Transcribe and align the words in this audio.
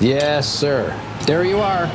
Yes, 0.00 0.52
sir. 0.52 0.98
There 1.26 1.44
you 1.44 1.58
are. 1.58 1.86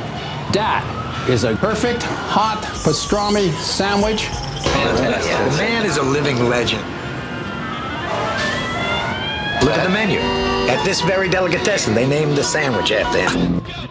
That 0.52 1.26
is 1.28 1.44
a 1.44 1.54
perfect 1.56 2.02
hot 2.02 2.62
pastrami 2.84 3.52
sandwich. 3.52 4.24
Fantastic. 4.24 5.52
The 5.52 5.56
man 5.58 5.86
is 5.86 5.96
a 5.96 6.02
living 6.02 6.48
legend. 6.48 6.82
Look 9.62 9.76
at 9.76 9.84
the 9.84 9.90
menu. 9.90 10.18
At 10.70 10.82
this 10.84 11.00
very 11.02 11.28
delicatessen, 11.28 11.94
they 11.94 12.06
named 12.06 12.36
the 12.36 12.42
sandwich 12.42 12.90
after 12.90 13.38
him. 13.38 13.89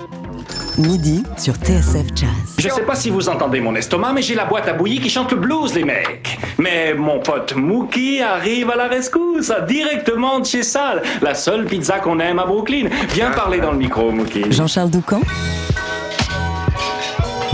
Midi 0.79 1.23
sur 1.37 1.55
TSF 1.55 2.07
Jazz. 2.15 2.29
Je 2.57 2.69
sais 2.69 2.83
pas 2.83 2.95
si 2.95 3.09
vous 3.09 3.27
entendez 3.27 3.59
mon 3.59 3.75
estomac, 3.75 4.13
mais 4.13 4.21
j'ai 4.21 4.35
la 4.35 4.45
boîte 4.45 4.67
à 4.69 4.73
bouillie 4.73 5.01
qui 5.01 5.09
chante 5.09 5.31
le 5.31 5.37
blues, 5.37 5.73
les 5.75 5.83
mecs. 5.83 6.39
Mais 6.57 6.93
mon 6.93 7.19
pote 7.19 7.53
Mookie 7.53 8.21
arrive 8.21 8.69
à 8.71 8.77
la 8.77 8.87
rescousse, 8.87 9.51
directement 9.67 10.39
de 10.39 10.45
chez 10.45 10.63
Sal, 10.63 11.03
la 11.21 11.35
seule 11.35 11.65
pizza 11.65 11.99
qu'on 11.99 12.19
aime 12.19 12.39
à 12.39 12.45
Brooklyn. 12.45 12.87
Viens 13.13 13.31
parler 13.31 13.59
dans 13.59 13.71
le 13.71 13.77
micro, 13.77 14.11
Mookie. 14.11 14.51
Jean-Charles 14.51 14.89
Doucan 14.89 15.19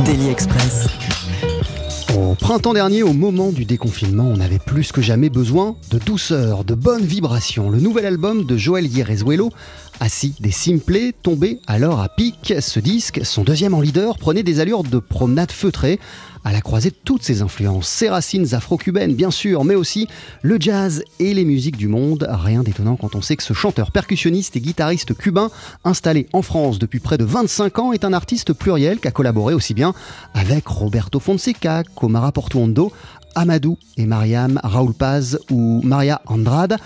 Daily 0.06 0.30
Express. 0.30 0.88
Au 2.18 2.34
printemps 2.34 2.74
dernier, 2.74 3.04
au 3.04 3.12
moment 3.12 3.52
du 3.52 3.66
déconfinement, 3.66 4.26
on 4.26 4.40
avait 4.40 4.60
plus 4.60 4.94
que 4.94 5.02
jamais 5.02 5.30
besoin 5.30 5.76
de 5.92 6.00
douceur, 6.00 6.64
de 6.64 6.74
bonnes 6.74 7.04
vibrations. 7.04 7.70
Le 7.70 7.80
nouvel 7.80 8.06
album 8.06 8.46
de 8.46 8.56
Joël 8.56 8.86
Hierezuelo, 8.86 9.50
Assis 10.00 10.36
des 10.40 10.52
Simplés, 10.52 11.14
tombé 11.24 11.60
alors 11.68 12.02
à 12.02 12.10
pic. 12.10 12.54
Ce 12.60 12.80
disque, 12.80 13.22
son 13.24 13.44
deuxième 13.44 13.74
en 13.74 13.82
leader, 13.82 14.18
prenait 14.18 14.44
des 14.44 14.60
allures 14.60 14.84
de 14.84 15.00
promenade 15.00 15.52
feutrée, 15.52 16.00
à 16.44 16.52
la 16.52 16.62
croisée 16.62 16.92
de 16.92 16.96
toutes 17.04 17.24
ses 17.24 17.42
influences. 17.42 17.88
Ses 17.88 18.10
racines 18.10 18.54
afro-cubaines, 18.54 19.16
bien 19.16 19.32
sûr, 19.32 19.64
mais 19.64 19.74
aussi 19.74 20.08
le 20.44 20.58
jazz 20.60 21.04
et 21.20 21.34
les 21.34 21.44
musiques 21.44 21.78
du 21.78 21.88
monde. 21.88 22.28
Rien 22.30 22.62
d'étonnant 22.62 22.98
quand 22.98 23.16
on 23.16 23.22
sait 23.22 23.36
que 23.36 23.44
ce 23.44 23.54
chanteur 23.54 23.92
percussionniste 23.92 24.56
et 24.56 24.62
guitariste 24.62 25.16
cubain, 25.16 25.50
installé 25.84 26.28
en 26.34 26.44
France 26.44 26.78
depuis 26.78 27.00
près 27.00 27.18
de 27.18 27.26
25 27.26 27.80
ans, 27.80 27.94
est 27.94 28.06
un 28.06 28.14
artiste 28.14 28.54
pluriel 28.54 29.00
qui 29.00 29.08
a 29.08 29.12
collaboré 29.12 29.56
aussi 29.56 29.74
bien 29.74 29.94
avec 30.36 30.68
Roberto 30.68 31.20
Fonseca, 31.20 31.84
Comara 31.96 32.32
Portuondo, 32.32 32.92
Amadou 33.34 33.78
et 33.98 34.06
Mariam 34.06 34.60
Raoul 34.64 34.94
Paz 34.94 35.40
ou 35.50 35.82
Maria 35.84 36.22
Andrade. 36.28 36.78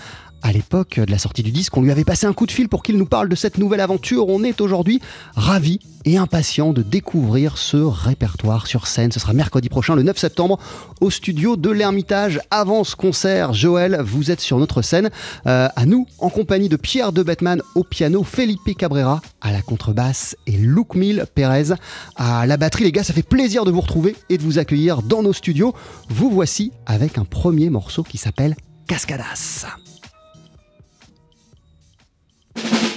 À 0.42 0.52
l'époque 0.52 0.98
de 0.98 1.10
la 1.10 1.18
sortie 1.18 1.42
du 1.42 1.50
disque, 1.50 1.76
on 1.76 1.82
lui 1.82 1.90
avait 1.90 2.04
passé 2.04 2.26
un 2.26 2.32
coup 2.32 2.46
de 2.46 2.50
fil 2.50 2.68
pour 2.68 2.82
qu'il 2.82 2.96
nous 2.96 3.06
parle 3.06 3.28
de 3.28 3.36
cette 3.36 3.58
nouvelle 3.58 3.80
aventure. 3.80 4.28
On 4.28 4.42
est 4.42 4.60
aujourd'hui 4.60 5.00
ravis 5.36 5.80
et 6.04 6.16
impatients 6.16 6.72
de 6.72 6.82
découvrir 6.82 7.58
ce 7.58 7.76
répertoire 7.76 8.66
sur 8.66 8.86
scène. 8.86 9.12
Ce 9.12 9.20
sera 9.20 9.34
mercredi 9.34 9.68
prochain, 9.68 9.94
le 9.94 10.02
9 10.02 10.16
septembre, 10.16 10.58
au 11.00 11.10
studio 11.10 11.56
de 11.56 11.70
l'Ermitage. 11.70 12.40
Avant 12.50 12.84
ce 12.84 12.96
concert, 12.96 13.52
Joël, 13.52 14.00
vous 14.02 14.30
êtes 14.30 14.40
sur 14.40 14.58
notre 14.58 14.80
scène. 14.80 15.10
Euh, 15.46 15.68
à 15.76 15.86
nous, 15.86 16.06
en 16.18 16.30
compagnie 16.30 16.68
de 16.68 16.76
Pierre 16.76 17.12
de 17.12 17.22
Batman 17.22 17.60
au 17.74 17.84
piano, 17.84 18.24
Felipe 18.24 18.76
Cabrera 18.76 19.20
à 19.42 19.52
la 19.52 19.60
contrebasse 19.60 20.36
et 20.46 20.52
Luc 20.52 20.94
Mille 20.94 21.26
Pérez 21.34 21.74
à 22.16 22.46
la 22.46 22.56
batterie. 22.56 22.84
Les 22.84 22.92
gars, 22.92 23.04
ça 23.04 23.12
fait 23.12 23.22
plaisir 23.22 23.64
de 23.64 23.70
vous 23.70 23.80
retrouver 23.80 24.16
et 24.30 24.38
de 24.38 24.42
vous 24.42 24.58
accueillir 24.58 25.02
dans 25.02 25.22
nos 25.22 25.32
studios. 25.32 25.74
Vous 26.08 26.30
voici 26.30 26.72
avec 26.86 27.18
un 27.18 27.24
premier 27.24 27.68
morceau 27.68 28.02
qui 28.02 28.16
s'appelle 28.16 28.56
Cascadas. 28.86 29.66
Thank 32.62 32.82
you. 32.84 32.89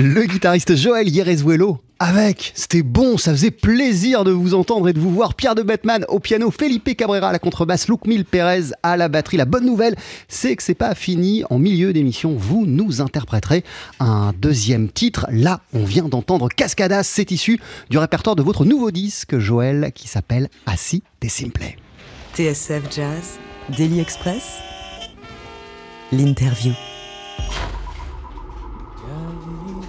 Le 0.00 0.26
guitariste 0.26 0.76
Joël 0.76 1.08
Yerezuelo 1.08 1.80
avec, 1.98 2.52
c'était 2.54 2.84
bon, 2.84 3.18
ça 3.18 3.32
faisait 3.32 3.50
plaisir 3.50 4.22
de 4.22 4.30
vous 4.30 4.54
entendre 4.54 4.88
et 4.88 4.92
de 4.92 5.00
vous 5.00 5.10
voir. 5.10 5.34
Pierre 5.34 5.56
de 5.56 5.62
Batman 5.62 6.04
au 6.06 6.20
piano, 6.20 6.52
Felipe 6.52 6.96
Cabrera 6.96 7.30
à 7.30 7.32
la 7.32 7.40
contrebasse, 7.40 7.88
Luc 7.88 8.06
Mil 8.06 8.24
Pérez 8.24 8.66
à 8.84 8.96
la 8.96 9.08
batterie. 9.08 9.38
La 9.38 9.44
bonne 9.44 9.66
nouvelle, 9.66 9.96
c'est 10.28 10.54
que 10.54 10.62
c'est 10.62 10.76
pas 10.76 10.94
fini. 10.94 11.42
En 11.50 11.58
milieu 11.58 11.92
d'émission, 11.92 12.36
vous 12.38 12.64
nous 12.64 13.00
interpréterez 13.00 13.64
un 13.98 14.32
deuxième 14.38 14.88
titre. 14.88 15.26
Là, 15.32 15.62
on 15.74 15.82
vient 15.82 16.08
d'entendre 16.08 16.48
Cascadas, 16.48 17.02
c'est 17.02 17.32
issu 17.32 17.58
du 17.90 17.98
répertoire 17.98 18.36
de 18.36 18.42
votre 18.44 18.64
nouveau 18.64 18.92
disque, 18.92 19.40
Joël, 19.40 19.90
qui 19.92 20.06
s'appelle 20.06 20.48
Assis 20.66 21.02
des 21.20 21.28
Simples. 21.28 21.74
TSF 22.36 22.84
Jazz, 22.94 23.40
Daily 23.76 23.98
Express, 23.98 24.58
l'interview. 26.12 26.74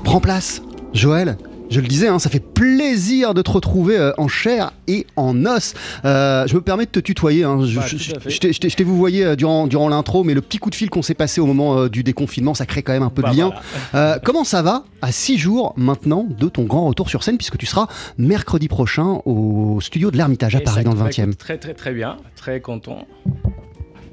Prends 0.09 0.19
place, 0.21 0.63
Joël. 0.91 1.37
Je 1.69 1.79
le 1.81 1.87
disais, 1.87 2.07
hein, 2.07 2.17
ça 2.17 2.31
fait 2.31 2.39
plaisir 2.39 3.35
de 3.35 3.43
te 3.43 3.51
retrouver 3.51 3.95
euh, 3.95 4.11
en 4.17 4.27
chair 4.27 4.71
et 4.87 5.05
en 5.15 5.45
os. 5.45 5.75
Euh, 6.03 6.47
je 6.47 6.55
me 6.55 6.61
permets 6.61 6.85
de 6.85 6.89
te 6.89 6.99
tutoyer. 6.99 7.43
Hein. 7.43 7.59
Je, 7.63 7.77
Bah, 7.77 7.85
je- 7.85 7.95
je 8.27 8.75
t'ai- 8.75 8.83
vous 8.83 8.97
voyé 8.97 9.23
euh, 9.23 9.35
durant, 9.35 9.67
durant 9.67 9.87
l'intro, 9.87 10.23
mais 10.23 10.33
le 10.33 10.41
petit 10.41 10.57
coup 10.57 10.71
de 10.71 10.75
fil 10.75 10.89
qu'on 10.89 11.03
s'est 11.03 11.13
passé 11.13 11.39
au 11.41 11.45
moment 11.45 11.85
du 11.87 12.01
déconfinement, 12.01 12.55
ça 12.55 12.65
crée 12.65 12.81
quand 12.81 12.93
même 12.93 13.03
un 13.03 13.11
peu 13.11 13.21
Bah, 13.21 13.29
de 13.29 13.37
lien. 13.37 13.51
voilà. 13.91 14.15
Euh, 14.15 14.17
comment 14.23 14.43
ça 14.43 14.63
va 14.63 14.83
à 15.03 15.11
six 15.11 15.37
jours 15.37 15.75
maintenant 15.77 16.25
de 16.27 16.49
ton 16.49 16.63
grand 16.63 16.87
retour 16.87 17.07
sur 17.07 17.21
scène, 17.21 17.37
puisque 17.37 17.57
tu 17.59 17.67
seras 17.67 17.85
mercredi 18.17 18.67
prochain 18.67 19.21
au 19.25 19.79
studio 19.79 20.09
de 20.09 20.17
l'Ermitage 20.17 20.55
à 20.55 20.61
Paris 20.61 20.83
dans 20.83 20.93
le 20.95 21.05
Exact. 21.05 21.17
Bah, 21.19 21.23
20e 21.23 21.27
écoute, 21.27 21.37
Très 21.37 21.57
très 21.59 21.73
très 21.75 21.93
bien, 21.93 22.17
très 22.35 22.61
content. 22.61 23.05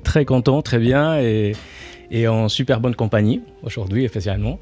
Très 0.05 0.26
content, 0.26 0.61
très 0.61 0.79
bien 0.79 1.19
et, 1.21 1.53
et 2.11 2.29
en 2.29 2.50
super 2.50 2.81
bonne 2.81 2.95
compagnie 2.95 3.41
aujourd'hui 3.62 4.07
spécialement. 4.09 4.59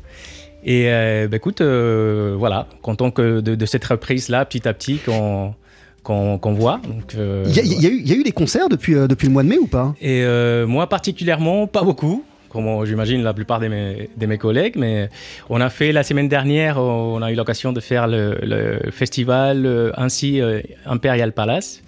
Et 0.64 0.84
euh, 0.88 1.28
bah, 1.28 1.36
écoute, 1.36 1.60
euh, 1.60 2.34
voilà, 2.38 2.66
content 2.82 3.10
que 3.10 3.40
de, 3.40 3.54
de 3.54 3.66
cette 3.66 3.84
reprise 3.84 4.28
là, 4.28 4.44
petit 4.44 4.66
à 4.66 4.72
petit 4.74 4.98
qu'on 4.98 5.54
qu'on 6.02 6.52
voit. 6.52 6.80
Euh, 7.16 7.44
Il 7.46 7.56
y, 7.56 7.60
a- 7.60 7.62
il 7.62 7.72
y 7.72 7.86
il 7.86 8.08
y 8.08 8.12
a 8.12 8.16
eu 8.16 8.22
des 8.22 8.32
concerts 8.32 8.68
depuis, 8.68 8.94
euh, 8.94 9.06
depuis 9.06 9.26
le 9.26 9.32
mois 9.32 9.42
de 9.42 9.48
mai 9.48 9.56
ou 9.58 9.66
pas? 9.66 9.94
Et 10.02 10.22
euh, 10.22 10.66
moi 10.66 10.86
particulièrement, 10.88 11.66
pas 11.66 11.82
beaucoup, 11.82 12.24
comme 12.50 12.66
euh, 12.68 12.84
j'imagine 12.84 13.22
la 13.22 13.32
plupart 13.32 13.58
de 13.58 13.68
mes, 13.68 14.10
de 14.14 14.26
mes 14.26 14.36
collègues, 14.36 14.74
mais 14.76 15.08
on 15.48 15.60
a 15.62 15.70
fait 15.70 15.92
la 15.92 16.02
semaine 16.02 16.28
dernière, 16.28 16.76
on 16.78 17.22
a 17.22 17.32
eu 17.32 17.34
l'occasion 17.34 17.72
de 17.72 17.80
faire 17.80 18.06
le, 18.06 18.36
le 18.42 18.90
festival 18.90 19.64
euh, 19.64 19.92
ainsi 19.96 20.40
euh, 20.42 20.60
Imperial 20.84 21.32
Palace. 21.32 21.82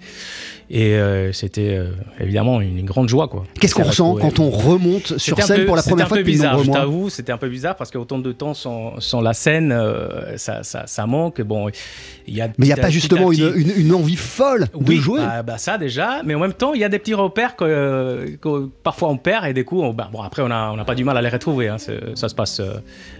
Et 0.69 0.95
euh, 0.95 1.31
c'était 1.31 1.77
euh, 1.77 1.91
évidemment 2.19 2.59
une, 2.59 2.83
grande 2.85 3.07
joie. 3.07 3.27
quoi. 3.29 3.45
Qu'est-ce 3.59 3.73
qu'on 3.73 3.83
ressent 3.83 4.15
quand 4.15 4.39
on 4.39 4.49
remonte 4.49 5.17
sur 5.17 5.37
C'était 5.37 5.43
un 5.43 5.45
scène 5.45 5.57
peu- 5.61 5.65
pour 5.65 5.75
la 5.77 5.81
c'était 5.81 5.91
première 5.91 6.05
un 6.05 6.09
fois 6.09 6.17
peu 6.17 6.23
depuis 6.23 6.33
de 6.33 6.37
bizarre, 6.39 6.63
je 6.63 6.71
t'avoue, 6.71 7.09
c'était 7.09 7.31
un 7.31 7.37
peu 7.37 7.47
bizarre 7.47 7.75
parce 7.77 7.89
qu'autant 7.89 8.19
de 8.19 8.31
temps 8.33 8.53
sans, 8.53 8.99
sans 8.99 9.21
la 9.21 9.33
scène, 9.33 9.71
euh, 9.71 10.35
ça, 10.37 10.63
ça, 10.63 10.83
ça 10.85 11.05
manque. 11.07 11.41
Bon, 11.41 11.69
il 12.27 12.35
y 12.35 12.41
a 12.41 12.47
Mais 12.57 12.65
il 12.65 12.65
n'y 12.65 12.73
a 12.73 12.77
pas 12.77 12.89
justement 12.89 13.29
petit 13.29 13.41
une, 13.43 13.53
petit- 13.53 13.61
une- 13.79 13.85
une 13.87 13.93
envie 13.93 14.17
folle 14.17 14.67
de 14.77 14.93
jouer 14.95 15.21
bah, 15.21 15.41
bah 15.43 15.57
ça 15.57 15.77
déjà, 15.77 16.21
mais 16.25 16.35
en 16.35 16.39
même 16.39 16.51
temps, 16.53 16.73
il 16.73 16.81
y 16.81 16.83
a 16.83 16.89
des 16.89 16.99
petits 16.99 17.13
repères 17.13 17.55
que, 17.55 18.35
que 18.41 18.67
parfois 18.83 19.07
on 19.09 19.17
perd 19.17 19.45
et 19.45 19.53
du 19.53 19.63
coup, 19.63 19.81
on- 19.81 19.93
bah, 19.93 20.09
bon, 20.11 20.21
après, 20.21 20.41
on 20.41 20.49
n'a 20.49 20.71
on 20.73 20.77
a 20.77 20.83
pas 20.85 20.95
du 20.95 21.05
mal 21.05 21.15
à 21.15 21.21
les 21.21 21.29
retrouver. 21.29 21.69
hein. 21.69 21.77
Ça 22.15 22.27
se 22.27 22.35
passe 22.35 22.59
euh, 22.59 22.73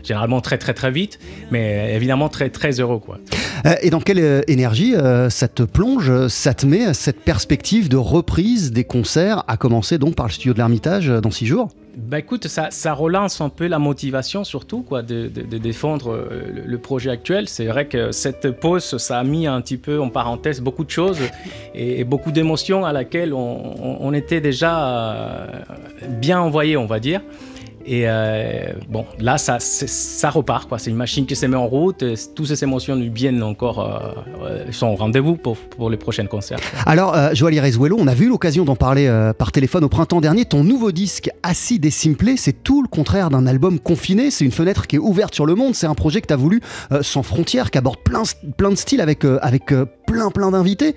généralement 0.03 0.41
très, 0.41 0.57
très, 0.57 0.73
très 0.73 0.91
vite, 0.91 1.17
mais 1.51 1.93
évidemment 1.95 2.27
très, 2.27 2.49
très 2.49 2.71
heureux. 2.81 2.99
Quoi. 2.99 3.19
Euh, 3.65 3.75
Et 3.81 3.89
dans 3.89 4.01
quelle 4.01 4.43
énergie 4.49 4.95
euh, 4.95 5.29
ça 5.29 5.47
te 5.47 5.63
plonge, 5.63 6.27
ça 6.27 6.53
te 6.53 6.65
met 6.65 6.93
cette 6.93 7.21
perspective 7.38 7.88
de 7.88 7.98
reprise 7.98 8.72
des 8.72 8.84
concerts, 8.84 9.44
à 9.48 9.58
commencer 9.58 10.00
donc 10.00 10.15
par 10.15 10.25
le 10.25 10.32
studio 10.32 10.53
de 10.53 10.58
l'Ermitage 10.58 11.08
euh, 11.08 11.22
dans 11.22 11.29
six 11.29 11.46
jours 11.46 11.70
Bah 11.96 12.17
écoute, 12.17 12.48
ça, 12.48 12.70
ça 12.72 12.94
relance 12.94 13.41
un 13.41 13.50
peu 13.50 13.67
la 13.67 13.77
motivation 13.77 14.44
surtout 14.44 14.82
quoi, 14.82 15.03
de, 15.03 15.27
de- 15.27 15.60
défendre 15.60 16.13
euh, 16.13 16.63
le, 16.65 16.77
projet 16.79 17.12
actuel. 17.12 17.48
C'est 17.48 17.67
vrai 17.67 17.86
que 17.86 18.12
cette 18.12 18.50
pause, 18.60 18.98
ça 18.98 19.20
a 19.20 19.24
mis 19.24 19.46
un 19.46 19.62
petit 19.62 19.77
peu 19.77 20.01
en 20.01 20.10
parenthèse 20.10 20.62
beaucoup 20.62 20.84
de 20.84 20.89
choses 20.89 21.20
et, 21.75 22.03
beaucoup 22.03 22.32
d'émotions 22.32 22.86
à 22.86 22.91
laquelle 22.91 23.36
on, 23.36 23.38
on- 23.84 23.98
on 24.00 24.13
était 24.13 24.41
déjà 24.41 24.74
euh, 24.89 25.46
bien 26.10 26.39
envoyé, 26.41 26.75
on 26.75 26.88
va 26.88 27.00
dire. 27.00 27.22
Et 27.88 28.03
euh, 28.06 28.74
bon, 28.89 29.06
là, 29.17 29.38
ça, 29.38 29.58
ça 29.60 30.29
repart. 30.29 30.70
C'est 30.77 30.89
une 30.89 30.98
machine 30.98 31.25
qui 31.25 31.38
se 31.38 31.46
met 31.46 31.56
en 31.56 31.67
route. 31.67 32.03
Toutes 32.36 32.48
ces 32.48 32.62
émotions 32.62 32.98
viennent 33.13 33.41
encore, 33.41 33.79
euh, 33.79 34.46
euh, 34.46 34.72
sont 34.72 34.88
au 34.88 34.96
rendez-vous 34.96 35.38
pour, 35.38 35.58
les 35.89 35.96
prochains 35.96 36.25
concerts. 36.25 36.60
Alors, 36.86 37.15
euh, 37.15 37.34
Joël 37.34 37.53
Irezuelo, 37.53 37.96
on 37.98 38.08
avait 38.08 38.25
eu 38.25 38.29
l'occasion 38.29 38.65
d'en 38.65 38.75
parler 38.75 39.08
par 39.38 39.53
téléphone 39.53 39.86
au 39.86 39.89
printemps 39.89 40.20
dernier. 40.20 40.44
Ton 40.44 40.65
nouveau 40.65 40.91
disque, 40.91 41.29
Acide 41.44 41.86
et 41.86 41.91
Simplé, 41.91 42.36
c'est 42.36 42.63
tout 42.63 42.82
le 42.82 42.89
contraire 42.89 43.29
d'un 43.29 43.48
album 43.48 43.79
confiné. 43.79 44.32
C'est 44.32 44.44
une 44.44 44.51
fenêtre 44.51 44.86
qui 44.88 44.98
est 44.98 45.00
ouverte 45.00 45.34
sur 45.34 45.46
le 45.46 45.56
monde. 45.56 45.74
C'est 45.74 45.88
un 45.88 45.96
projet 45.96 46.20
que 46.20 46.27
tu 46.27 46.34
as 46.34 46.38
voulu 46.38 46.62
sans 47.01 47.24
frontières, 47.24 47.72
qui 47.72 47.77
aborde 47.77 48.00
plein, 48.00 48.24
de 48.24 48.75
styles 48.75 49.01
avec, 49.01 49.24
plein, 50.06 50.51
d'invités. 50.51 50.96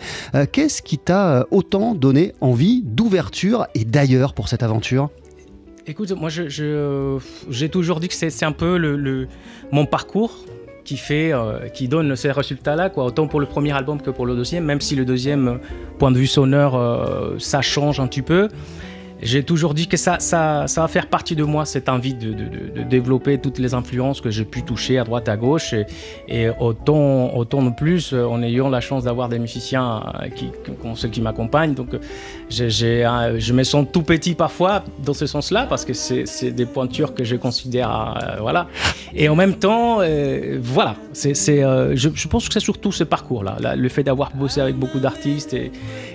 Qu'est-ce 0.50 0.82
qui 0.82 0.98
t'a 0.98 1.46
autant 1.52 1.94
donné 1.94 2.32
envie 2.40 2.82
d'ouverture 2.82 3.66
et 3.74 3.84
d'ailleurs 3.84 4.34
pour 4.34 4.48
cette 4.48 4.64
aventure? 4.64 5.10
Écoute, 5.86 6.12
moi, 6.12 6.28
je- 6.28 6.48
je- 6.48 7.18
j'ai 7.50 7.68
toujours 7.68 8.00
dit 8.00 8.08
que 8.08 8.14
c'est 8.14 8.44
un 8.44 8.52
peu 8.52 8.76
le, 8.76 9.26
mon 9.72 9.86
parcours 9.86 10.44
qui 10.84 10.96
fait, 10.96 11.32
euh, 11.32 11.68
qui 11.68 11.88
donne 11.88 12.16
ces 12.16 12.30
résultats-là, 12.32 12.90
quoi. 12.90 13.04
Autant 13.04 13.26
pour 13.26 13.40
le 13.40 13.46
premier 13.46 13.72
album 13.72 14.00
que 14.00 14.10
pour 14.10 14.26
le 14.26 14.34
deuxième, 14.34 14.64
même 14.64 14.80
si 14.80 14.94
le 14.96 15.04
deuxième, 15.04 15.58
point 15.98 16.10
de 16.10 16.18
vue 16.18 16.26
sonore, 16.26 16.76
euh, 16.76 17.34
ça 17.38 17.60
change 17.62 17.98
un 18.00 18.06
petit 18.06 18.22
peu. 18.22 18.48
J'ai 19.22 19.42
toujours 19.42 19.74
dit 19.74 19.86
que 19.86 19.96
ça, 19.96 20.18
ça, 20.18 20.66
ça 20.66 20.80
va 20.80 20.88
faire 20.88 21.06
partie 21.06 21.36
de 21.36 21.44
moi, 21.44 21.64
cette 21.64 21.88
envie 21.88 22.14
de, 22.14 22.34
développer 22.84 23.38
toutes 23.38 23.58
les 23.58 23.74
influences 23.74 24.20
que 24.20 24.30
j'ai 24.30 24.44
pu 24.44 24.62
toucher 24.62 24.98
à 24.98 25.04
droite, 25.04 25.28
à 25.28 25.36
gauche, 25.36 25.74
et, 26.28 26.48
autant, 26.58 27.34
autant 27.36 27.62
de 27.62 27.70
plus 27.70 28.12
euh, 28.12 28.24
en 28.24 28.42
ayant 28.42 28.68
la 28.68 28.80
chance 28.80 29.04
d'avoir 29.04 29.28
des 29.28 29.38
musiciens 29.38 30.02
euh, 30.22 30.28
qui, 30.28 30.50
ceux 30.94 31.08
qui 31.08 31.20
m'accompagnent. 31.20 31.74
Donc, 31.74 31.94
euh, 31.94 33.04
un- 33.04 33.38
je 33.38 33.52
me 33.52 33.62
sens 33.62 33.86
tout 33.92 34.02
petit 34.02 34.34
parfois 34.34 34.84
dans 35.04 35.14
ce 35.14 35.26
sens-là, 35.26 35.66
parce 35.68 35.84
que 35.84 35.92
c'est 35.92 36.50
des 36.50 36.66
pointures 36.66 37.14
que 37.14 37.24
je 37.24 37.36
considère, 37.36 38.38
voilà. 38.40 38.66
Et 39.14 39.28
en 39.28 39.36
même 39.36 39.54
temps, 39.54 40.00
voilà, 40.60 40.96
c'est, 41.12 41.62
euh, 41.62 41.94
je, 41.96 42.28
pense 42.28 42.48
que 42.48 42.54
c'est 42.54 42.60
surtout 42.60 42.92
ce 42.92 43.04
parcours-là, 43.04 43.56
là, 43.60 43.76
le 43.76 43.88
fait 43.88 44.02
d'avoir 44.02 44.34
bossé 44.34 44.60
avec 44.60 44.76
beaucoup 44.76 44.98
d'artistes 44.98 45.54
et, 45.54 45.70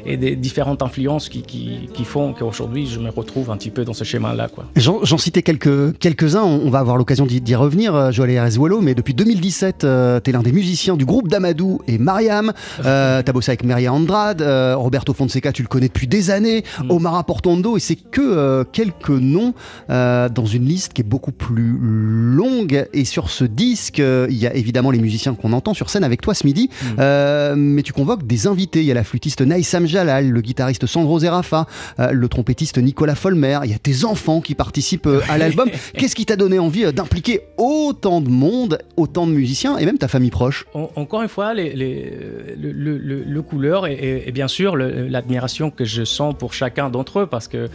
des 0.06 0.36
différentes 0.36 0.82
influences 0.82 1.30
qui, 1.30 1.42
qui 1.42 2.04
font 2.04 2.34
qu'aujourd'hui 2.34 2.86
je 2.96 3.00
me 3.00 3.10
retrouve 3.10 3.52
un 3.52 3.58
petit 3.58 3.72
peu 3.72 3.84
dans 3.84 3.94
ce 3.94 4.04
schéma-là. 4.06 4.48
J'en 4.78 5.18
citais 5.18 5.42
quelques, 5.42 5.98
quelques-uns, 6.00 6.44
on, 6.44 6.62
on 6.66 6.70
va 6.70 6.80
avoir 6.80 6.96
l'occasion 6.96 7.26
d'y 7.26 7.56
revenir, 7.56 7.94
euh, 7.94 8.12
Joël 8.12 8.32
Irezuelo, 8.32 8.80
mais 8.80 8.96
depuis 8.96 9.14
2017, 9.14 9.84
euh, 9.84 10.20
t'es 10.22 10.32
l'un 10.32 10.42
des 10.42 10.54
musiciens 10.54 10.96
du 10.96 11.06
groupe 11.06 11.28
d'Amadou 11.28 11.82
et 11.88 11.98
Mariam. 11.98 12.54
Euh, 12.86 13.22
T'as 13.22 13.34
bossé 13.34 13.52
avec 13.52 13.64
Maria 13.66 13.92
Andrade, 13.92 14.42
euh, 14.42 14.76
Roberto 14.78 15.14
Fonseca, 15.14 15.52
tu 15.52 15.62
le 15.62 15.68
connais 15.68 15.88
depuis 15.88 16.08
des 16.08 16.32
années, 16.32 16.64
Mm. 16.84 16.92
Omar 16.92 17.26
Portondo, 17.26 17.76
et 17.78 17.80
c'est 17.80 17.96
que 17.96 18.22
euh, 18.22 18.64
quelques 18.72 19.10
noms 19.10 19.54
dans 19.90 20.46
une 20.46 20.66
liste 20.66 20.94
qui 20.94 21.02
est 21.02 21.06
beaucoup 21.08 21.32
plus 21.32 21.78
longue. 21.80 22.88
Et 22.94 23.06
sur 23.06 23.30
ce 23.30 23.44
disque, 23.44 23.98
il 24.00 24.38
y 24.38 24.48
a 24.48 24.54
évidemment 24.56 24.92
les 24.92 25.00
musiciens 25.00 25.36
qu'on 25.36 25.54
entend 25.54 25.74
sur 25.74 25.90
scène 25.90 26.04
avec 26.04 26.22
toi 26.22 26.34
ce 26.34 26.46
midi, 26.46 26.70
Mm. 26.98 27.56
Mais 27.56 27.82
tu 27.84 27.94
convoques 27.94 28.26
des 28.26 28.48
invités. 28.48 28.80
Il 28.80 28.86
y 28.86 28.92
a 28.92 28.94
la 28.94 29.04
flûtiste 29.04 29.42
Naïsam 29.42 29.86
Jalal, 29.86 30.30
le 30.30 30.42
guitariste 30.42 30.86
Sandro 30.86 31.20
Zerafa, 31.20 31.66
le 32.12 32.28
trompettiste 32.28 32.78
Nicolas 32.86 33.16
Folmer. 33.16 33.60
Il 33.66 33.72
y 33.72 33.74
a 33.74 33.80
tes 33.80 34.06
enfants 34.06 34.40
qui 34.42 34.56
participent 34.56 35.08
euh, 35.08 35.20
à 35.28 35.38
l'album. 35.38 35.70
Qu'est-ce 35.98 36.16
qui 36.16 36.26
t'a 36.26 36.36
donné 36.38 36.60
envie 36.60 36.86
euh, 36.86 36.92
d'impliquer 36.92 37.42
autant 37.58 38.22
de 38.22 38.30
monde, 38.30 38.78
autant 38.96 39.28
de 39.28 39.32
musiciens 39.34 39.78
et 39.78 39.86
même 39.86 39.98
ta 39.98 40.08
famille 40.08 40.32
proche? 40.32 40.66
En- 40.74 40.90
encore 40.96 41.22
une 41.22 41.28
fois, 41.30 41.54
les, 41.54 41.74
les- 41.74 42.14
le, 42.58 42.72
le- 42.72 42.98
le- 42.98 43.24
le 43.24 43.42
couleur 43.42 43.88
et, 43.88 44.32
bien 44.34 44.48
sûr 44.48 44.76
l'admiration 44.78 45.72
que 45.72 45.84
je 45.86 46.04
sens 46.04 46.34
pour 46.38 46.54
chacun 46.54 46.90
d'entre 46.90 47.20
eux 47.22 47.26
parce 47.28 47.48
que. 47.48 47.70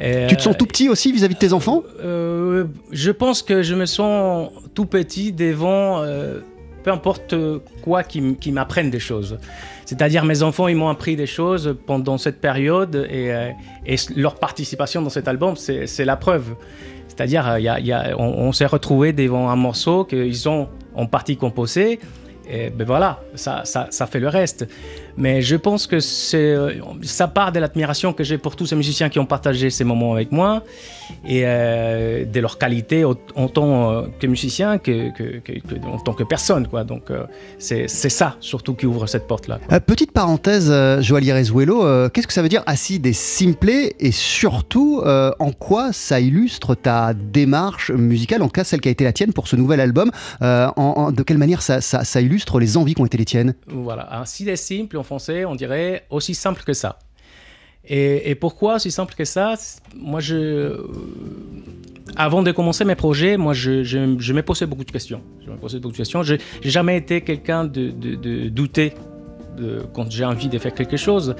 euh, 0.00 0.28
Tu 0.28 0.36
te 0.36 0.42
sens 0.42 0.56
tout 0.56 0.66
petit 0.66 0.88
aussi 0.88 1.12
vis-à-vis 1.12 1.34
de 1.34 1.38
tes 1.40 1.52
enfants? 1.52 1.82
Euh, 2.04 2.64
je 2.92 3.10
pense 3.10 3.42
que 3.42 3.62
je 3.62 3.74
me 3.74 3.86
sens 3.86 4.50
tout 4.74 4.86
petit 4.86 5.32
devant 5.32 6.02
peu 6.82 6.90
importe 6.90 7.34
quoi 7.82 8.02
qui, 8.02 8.34
qui 8.40 8.50
m'apprennent 8.52 8.90
des 8.90 8.98
choses. 8.98 9.38
C'est-à-dire 9.92 10.24
mes 10.24 10.42
enfants, 10.42 10.68
ils 10.68 10.76
m'ont 10.76 10.88
appris 10.88 11.16
des 11.16 11.26
choses 11.26 11.76
pendant 11.86 12.16
cette 12.16 12.40
période 12.40 13.06
et, 13.10 13.30
euh, 13.30 13.50
leur 14.16 14.36
participation 14.36 15.02
dans 15.02 15.10
cet 15.10 15.28
album, 15.28 15.54
c'est 15.56 16.04
la 16.06 16.16
preuve. 16.16 16.54
C'est-à-dire, 17.08 17.46
euh, 17.46 18.14
on, 18.16 18.52
s'est 18.52 18.64
retrouvé 18.64 19.12
devant 19.12 19.50
un 19.50 19.56
morceau 19.56 20.06
qu'ils 20.06 20.48
ont 20.48 20.68
en 20.94 21.04
partie 21.04 21.36
composé. 21.36 22.00
Et 22.50 22.70
ben 22.70 22.86
voilà, 22.86 23.20
ça, 23.34 23.64
ça 23.64 24.06
fait 24.06 24.18
le 24.18 24.28
reste. 24.28 24.66
Mais 25.16 25.42
je 25.42 25.56
pense 25.56 25.86
que 25.86 26.00
c'est, 26.00 26.38
euh, 26.38 26.72
ça 27.02 27.28
part 27.28 27.52
de 27.52 27.60
l'admiration 27.60 28.12
que 28.12 28.24
j'ai 28.24 28.38
pour 28.38 28.56
tous 28.56 28.66
ces 28.66 28.76
musiciens 28.76 29.08
qui 29.08 29.18
ont 29.18 29.26
partagé 29.26 29.70
ces 29.70 29.84
moments 29.84 30.14
avec 30.14 30.32
moi 30.32 30.62
et 31.26 31.42
euh, 31.44 32.24
de 32.24 32.40
leur 32.40 32.58
qualité 32.58 33.04
en 33.04 33.48
tant 33.48 33.90
euh, 33.90 34.02
que 34.18 34.26
musicien 34.26 34.78
que, 34.78 35.10
que, 35.10 35.38
que, 35.38 35.52
en 35.86 35.98
tant 35.98 36.14
que 36.14 36.24
personne. 36.24 36.66
Quoi. 36.66 36.84
Donc 36.84 37.10
c'est, 37.58 37.88
ça 37.88 38.36
surtout 38.40 38.74
qui 38.74 38.86
ouvre 38.86 39.06
cette 39.06 39.26
porte-là. 39.26 39.58
petite 39.86 40.12
parenthèse, 40.12 40.72
Joaillier 41.00 41.34
Rezuelo, 41.34 42.08
qu'est-ce 42.10 42.26
que 42.26 42.32
ça 42.32 42.42
veut 42.42 42.48
dire 42.48 42.62
Acide 42.66 43.06
et 43.06 43.12
Simplé 43.12 43.94
et 44.00 44.12
surtout 44.12 45.02
en 45.04 45.52
quoi 45.52 45.92
ça 45.92 46.20
illustre 46.20 46.74
ta 46.74 47.14
démarche 47.14 47.90
musicale, 47.90 48.42
en 48.42 48.48
cas 48.48 48.64
celle 48.64 48.80
qui 48.80 48.88
a 48.88 48.92
été 48.92 49.04
la 49.04 49.12
tienne 49.12 49.32
pour 49.32 49.48
ce 49.48 49.56
nouvel 49.56 49.80
album 49.80 50.10
en, 50.40 51.12
De 51.12 51.22
quelle 51.22 51.38
manière 51.38 51.62
ça, 51.62 51.80
ça, 51.80 52.04
ça, 52.04 52.20
illustre 52.20 52.58
les 52.58 52.76
envies 52.76 52.94
qui 52.94 53.00
ont 53.02 53.06
été 53.06 53.18
les 53.18 53.24
tiennes? 53.24 53.54
Voilà, 53.66 54.02
Acide 54.20 54.48
et 54.48 54.56
Simple 54.56 54.96
français, 55.02 55.44
on 55.44 55.54
dirait 55.54 56.06
aussi 56.10 56.34
simple 56.34 56.62
que 56.64 56.72
ça. 56.72 56.98
Et, 57.88 58.34
pourquoi 58.36 58.76
aussi 58.76 58.90
simple 58.90 59.14
que 59.14 59.24
ça? 59.24 59.54
Moi, 59.96 60.20
je, 60.20 60.36
euh, 60.36 60.76
avant 62.16 62.42
de 62.42 62.52
commencer 62.52 62.84
mes 62.84 62.94
projets, 62.94 63.36
moi, 63.36 63.54
je, 63.54 63.82
je, 63.82 63.98
me 64.32 64.42
posais 64.42 64.66
beaucoup 64.66 64.84
de 64.84 64.90
questions. 64.92 65.20
Je 65.44 65.50
me 65.50 65.56
posais 65.56 65.78
beaucoup 65.78 65.92
de 65.92 65.96
questions. 65.96 66.22
Je 66.22 66.34
n'ai 66.34 66.70
jamais 66.70 66.96
été 66.96 67.22
quelqu'un 67.22 67.64
de, 67.64 67.90
douter 68.48 68.94
quand 69.92 70.10
j'ai 70.10 70.24
envie 70.24 70.48
de 70.48 70.58
faire 70.58 70.74
quelque 70.74 70.96
chose. 70.96 71.34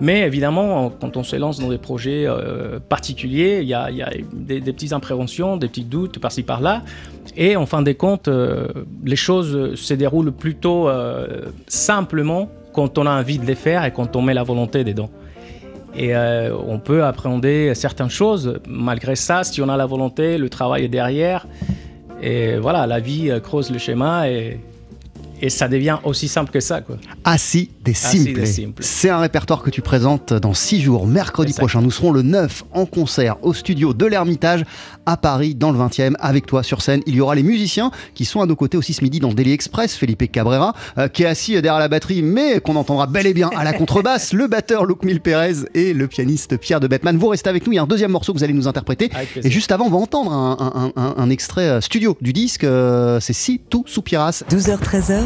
Mais 0.00 0.20
évidemment, 0.20 0.90
quand 0.90 1.16
on 1.16 1.24
se 1.24 1.34
lance 1.34 1.58
dans 1.58 1.68
des 1.68 1.78
projets 1.78 2.24
euh, 2.26 2.78
particuliers, 2.78 3.60
il 3.62 3.68
y 3.68 3.74
a, 3.74 3.90
des, 4.32 4.60
petites 4.60 4.92
impréhensions, 4.92 5.56
des 5.56 5.68
petits 5.68 5.84
doutes 5.84 6.18
par-ci 6.18 6.42
par-là. 6.42 6.82
Et 7.36 7.56
en 7.56 7.66
fin 7.66 7.82
de 7.82 7.92
compte, 7.92 8.28
euh, 8.28 8.68
les 9.04 9.16
choses 9.16 9.74
se 9.74 9.94
déroulent 9.94 10.32
plutôt 10.32 10.88
simplement 11.68 12.50
quand 12.76 12.98
on 12.98 13.06
a 13.06 13.18
envie 13.18 13.38
de 13.38 13.46
les 13.46 13.56
faire 13.56 13.84
et 13.84 13.90
quand 13.90 14.14
on 14.14 14.22
met 14.22 14.34
la 14.34 14.44
volonté 14.44 14.84
dedans. 14.84 15.10
Et 15.96 16.14
euh, 16.14 16.54
on 16.54 16.78
peut 16.78 17.02
appréhender 17.04 17.74
certaines 17.74 18.10
choses. 18.10 18.60
Malgré 18.68 19.16
ça, 19.16 19.42
si 19.44 19.62
on 19.62 19.68
a 19.70 19.78
la 19.78 19.86
volonté, 19.86 20.36
le 20.36 20.50
travail 20.50 20.84
est 20.84 20.88
derrière. 20.88 21.46
Et 22.22 22.58
voilà, 22.58 22.86
la 22.86 23.00
vie 23.00 23.30
euh, 23.30 23.40
creuse 23.40 23.70
le 23.70 23.78
schéma 23.78 24.28
et, 24.28 24.60
et 25.42 25.50
ça 25.50 25.68
devient 25.68 25.98
aussi 26.04 26.28
simple 26.28 26.50
que 26.50 26.60
ça. 26.60 26.80
Quoi. 26.80 26.96
Assis 27.24 27.70
des 27.84 27.94
simples. 27.94 28.42
C'est 28.80 29.10
un 29.10 29.18
répertoire 29.18 29.62
que 29.62 29.70
tu 29.70 29.82
présentes 29.82 30.32
dans 30.32 30.54
six 30.54 30.80
jours, 30.80 31.06
mercredi 31.06 31.52
prochain. 31.52 31.82
Nous 31.82 31.90
serons 31.90 32.12
le 32.12 32.22
9 32.22 32.64
en 32.72 32.86
concert 32.86 33.36
au 33.42 33.54
studio 33.54 33.94
de 33.94 34.06
l'Ermitage 34.06 34.64
à 35.06 35.16
Paris, 35.16 35.54
dans 35.54 35.70
le 35.70 35.78
20e, 35.78 36.14
avec 36.18 36.46
toi 36.46 36.62
sur 36.62 36.82
scène. 36.82 37.00
Il 37.06 37.14
y 37.14 37.20
aura 37.20 37.34
les 37.34 37.42
musiciens 37.42 37.90
qui 38.14 38.24
sont 38.24 38.40
à 38.40 38.46
nos 38.46 38.56
côtés 38.56 38.76
aussi 38.76 38.92
ce 38.92 39.02
midi 39.04 39.20
dans 39.20 39.32
Daily 39.32 39.52
Express, 39.52 39.96
Felipe 39.96 40.30
Cabrera, 40.30 40.74
euh, 40.98 41.08
qui 41.08 41.22
est 41.22 41.26
assis 41.26 41.52
derrière 41.52 41.78
la 41.78 41.88
batterie, 41.88 42.22
mais 42.22 42.60
qu'on 42.60 42.76
entendra 42.76 43.06
bel 43.06 43.26
et 43.26 43.34
bien 43.34 43.50
à 43.56 43.62
la 43.62 43.72
contrebasse, 43.72 44.32
le 44.32 44.48
batteur 44.48 44.84
Luc 44.84 45.04
Mil 45.04 45.20
Pérez 45.20 45.64
et 45.74 45.92
le 45.92 46.08
pianiste 46.08 46.56
Pierre 46.56 46.80
de 46.80 46.88
Bettman. 46.88 47.16
Vous 47.16 47.28
restez 47.28 47.48
avec 47.48 47.66
nous, 47.66 47.72
il 47.72 47.76
y 47.76 47.78
a 47.78 47.82
un 47.82 47.86
deuxième 47.86 48.10
morceau 48.10 48.32
que 48.32 48.38
vous 48.38 48.44
allez 48.44 48.52
nous 48.52 48.68
interpréter. 48.68 49.10
Et 49.42 49.50
juste 49.50 49.70
avant, 49.70 49.86
on 49.86 49.90
va 49.90 49.98
entendre 49.98 50.32
un, 50.32 51.30
extrait 51.30 51.68
euh, 51.68 51.80
studio 51.80 52.16
du 52.20 52.32
disque, 52.32 52.64
euh, 52.64 53.20
c'est 53.20 53.32
Si 53.32 53.60
tout 53.68 53.84
soupiras. 53.86 54.42
12h-13h, 54.50 55.25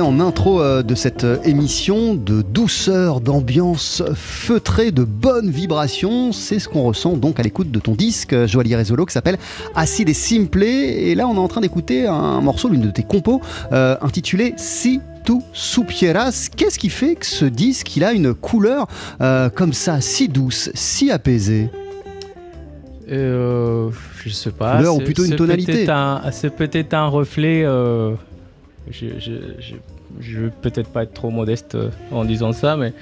parlait 0.00 0.22
en 0.22 0.26
intro 0.26 0.60
euh, 0.62 0.82
de 0.82 0.94
cette 0.94 1.24
euh, 1.24 1.36
émission 1.44 2.14
de 2.14 2.42
douceur, 2.42 3.20
d'ambiance 3.20 4.02
feutrée, 4.14 4.90
de 4.92 5.04
bonnes 5.04 5.50
vibrations. 5.50 6.32
C'est 6.32 6.58
ce 6.58 6.68
qu'on 6.68 6.82
ressent 6.84 7.16
donc 7.16 7.38
à 7.38 7.42
l'écoute 7.42 7.70
de 7.70 7.78
ton 7.78 7.92
disque, 7.94 8.32
euh, 8.32 8.46
Joaillier 8.46 8.76
Resolo, 8.76 9.04
qui 9.06 9.12
s'appelle 9.12 9.36
Acide 9.74 10.08
et 10.08 10.14
Simple. 10.14 10.62
Et 10.64 11.14
là, 11.14 11.28
on 11.28 11.34
est 11.34 11.38
en 11.38 11.48
train 11.48 11.60
d'écouter 11.60 12.06
un 12.06 12.40
morceau, 12.40 12.68
l'une 12.68 12.80
de 12.82 12.90
tes 12.90 13.02
compos, 13.02 13.40
euh, 13.72 13.96
intitulé 14.00 14.54
Si 14.56 15.00
tu 15.24 15.34
supieras. 15.52 16.48
Qu'est-ce 16.56 16.78
qui 16.78 16.88
fait 16.88 17.14
que 17.16 17.26
ce 17.26 17.44
disque, 17.44 17.94
il 17.96 18.04
a 18.04 18.12
une 18.12 18.32
couleur 18.34 18.86
euh, 19.20 19.50
comme 19.50 19.72
ça, 19.74 20.00
si 20.00 20.28
douce, 20.28 20.70
si 20.74 21.10
apaisée? 21.10 21.68
Euh, 23.12 23.90
je 24.24 24.30
sais 24.30 24.50
pas. 24.52 24.76
Couleur 24.76 24.94
ou 24.96 25.00
plutôt 25.00 25.24
une 25.24 25.30
c'est 25.32 25.36
tonalité? 25.36 25.72
peut-être 25.72 25.90
un- 25.90 26.22
C'est 26.30 26.50
peut-être 26.50 26.94
un 26.94 27.06
reflet. 27.08 27.62
euh, 27.64 28.12
je, 28.90 29.06
je, 29.18 29.32
je, 30.20 30.40
peut-être 30.62 30.88
pas 30.90 31.02
être 31.04 31.14
trop 31.14 31.30
modeste 31.30 31.74
euh, 31.74 31.90
en 32.10 32.24
disant 32.24 32.52
ça, 32.52 32.76
mais 32.76 32.92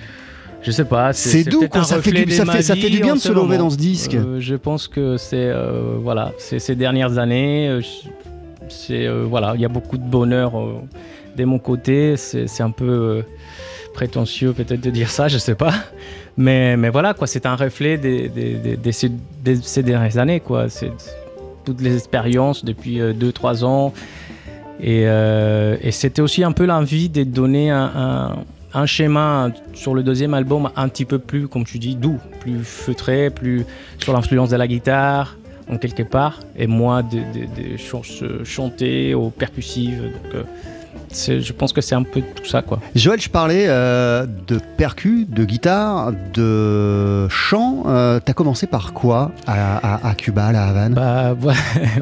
je 0.62 0.70
sais 0.70 0.84
pas. 0.84 1.12
C'est 1.12 1.44
doux, 1.44 1.60
quoi, 1.68 1.84
ça 1.84 1.96
fait 2.02 2.10
du- 2.12 2.24
de 2.26 2.30
ça 2.32 2.44
ma 2.44 2.52
fait- 2.54 2.62
ça 2.62 2.74
fait 2.74 2.80
vie 2.88 2.90
du 2.96 3.00
bien 3.02 3.12
en 3.12 3.16
de 3.16 3.20
se 3.20 3.28
lever 3.32 3.58
dans 3.58 3.70
ce 3.70 3.76
disque. 3.76 4.14
Euh, 4.14 4.40
je 4.40 4.54
pense 4.56 4.88
que 4.88 5.16
c'est 5.16 5.36
euh, 5.36 5.96
voilà, 6.02 6.32
c'est 6.38 6.58
ces 6.58 6.74
dernières 6.74 7.18
années. 7.18 7.68
euh, 7.68 7.80
c'est 8.68 9.06
euh, 9.06 9.24
voilà, 9.28 9.52
il 9.54 9.60
y 9.60 9.64
a 9.64 9.68
beaucoup 9.68 9.96
de 9.98 10.02
bonheur 10.04 10.52
de 11.36 11.44
mon 11.44 11.58
côté. 11.58 12.16
C'est 12.16 12.62
un 12.62 12.70
peu 12.70 13.22
prétentieux 13.94 14.52
peut-être 14.52 14.80
de 14.80 14.90
dire 14.90 15.10
ça, 15.10 15.28
je 15.28 15.38
sais 15.38 15.54
pas. 15.54 15.72
Mais, 16.36 16.76
mais 16.76 16.90
voilà, 16.90 17.14
quoi, 17.14 17.26
c'est 17.26 17.46
un 17.46 17.56
reflet 17.56 17.96
des, 17.98 18.28
des- 18.28 18.54
des- 18.54 18.76
des- 18.76 18.92
ces, 18.92 19.10
ces 19.62 19.82
dernières 19.82 20.18
années, 20.18 20.38
quoi. 20.40 20.68
C'est 20.68 20.92
toutes 21.64 21.80
les 21.80 21.94
expériences 21.96 22.64
depuis 22.64 22.98
2-3 23.00 23.64
ans. 23.64 23.92
Et, 24.80 25.02
euh, 25.06 25.76
et 25.82 25.90
c'était 25.90 26.22
aussi 26.22 26.44
un 26.44 26.52
peu 26.52 26.64
l'envie 26.66 27.08
de 27.08 27.24
donner 27.24 27.70
un, 27.70 27.90
un- 27.96 28.36
un 28.74 28.86
schéma 28.86 29.48
sur 29.74 29.94
le 29.94 30.02
deuxième 30.02 30.34
album 30.34 30.70
un 30.76 30.88
petit 30.88 31.04
peu 31.06 31.18
plus, 31.18 31.48
comme 31.48 31.64
tu 31.64 31.78
dis, 31.78 31.96
doux, 31.96 32.18
plus 32.40 32.62
feutré, 32.62 33.30
plus 33.30 33.64
sur 33.98 34.12
l'influence 34.12 34.50
de 34.50 34.56
la 34.56 34.66
guitare, 34.68 35.36
en 35.70 35.78
quelque 35.78 36.02
part, 36.02 36.40
et 36.56 36.66
moins 36.66 37.02
de, 37.02 37.16
de- 37.18 37.72
de 37.72 37.76
choses 37.78 38.22
chantées 38.44 39.14
ou 39.14 39.30
percussives. 39.30 40.02
Donc, 40.02 40.34
euh, 40.34 40.42
je 41.40 41.52
pense 41.54 41.72
que 41.72 41.80
c'est 41.80 41.94
un 41.94 42.02
peu 42.02 42.20
tout 42.20 42.44
ça, 42.44 42.60
quoi. 42.60 42.78
Joël, 42.94 43.18
je 43.20 43.30
parlais 43.30 43.64
euh, 43.68 44.26
de 44.46 44.60
percus, 44.76 45.26
de 45.28 45.44
guitare, 45.44 46.12
de 46.34 47.26
chant. 47.28 47.84
Euh, 47.86 48.20
T'as 48.22 48.34
commencé 48.34 48.66
par 48.66 48.92
quoi 48.92 49.32
à, 49.46 49.78
à- 49.94 50.08
à 50.10 50.14
Cuba, 50.14 50.46
à 50.48 50.52
la 50.52 50.64
Havane? 50.66 50.92
Bah, 50.94 51.34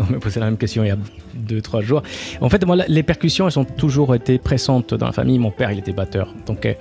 on 0.08 0.12
m'a 0.12 0.18
posé 0.18 0.40
la 0.40 0.46
même 0.46 0.56
question 0.58 0.82
il 0.82 0.88
y 0.88 0.90
a 0.90 0.96
deux, 1.46 1.62
trois 1.62 1.80
jours. 1.80 2.02
En 2.40 2.48
fait, 2.48 2.64
moi, 2.66 2.76
les 2.88 3.02
percussions, 3.02 3.48
elles 3.48 3.58
ont 3.58 3.64
toujours 3.64 4.14
été 4.14 4.38
présentes 4.38 4.94
dans 4.94 5.06
la 5.06 5.12
famille. 5.12 5.38
Mon 5.38 5.50
père, 5.50 5.72
il 5.72 5.78
était 5.78 5.92
batteur. 5.92 6.34
Donc, 6.46 6.66
euh, 6.66 6.74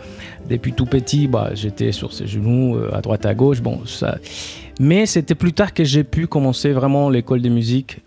depuis 0.49 0.73
tout 0.73 0.85
petit, 0.85 1.27
bah, 1.27 1.51
j'étais 1.53 1.91
sur 1.91 2.11
ses 2.13 2.27
genoux, 2.27 2.75
euh, 2.75 2.89
à 2.93 3.01
droite, 3.01 3.25
à 3.25 3.33
gauche. 3.33 3.61
Bon, 3.61 3.79
ça... 3.85 4.17
Mais 4.79 5.05
c'était 5.05 5.35
plus 5.35 5.53
tard 5.53 5.73
que 5.73 5.85
j'ai 5.85 6.03
pu 6.03 6.27
commencer 6.27 6.73
vraiment 6.73 7.09
l'école 7.09 7.41
de 7.41 7.47
musique 7.47 7.99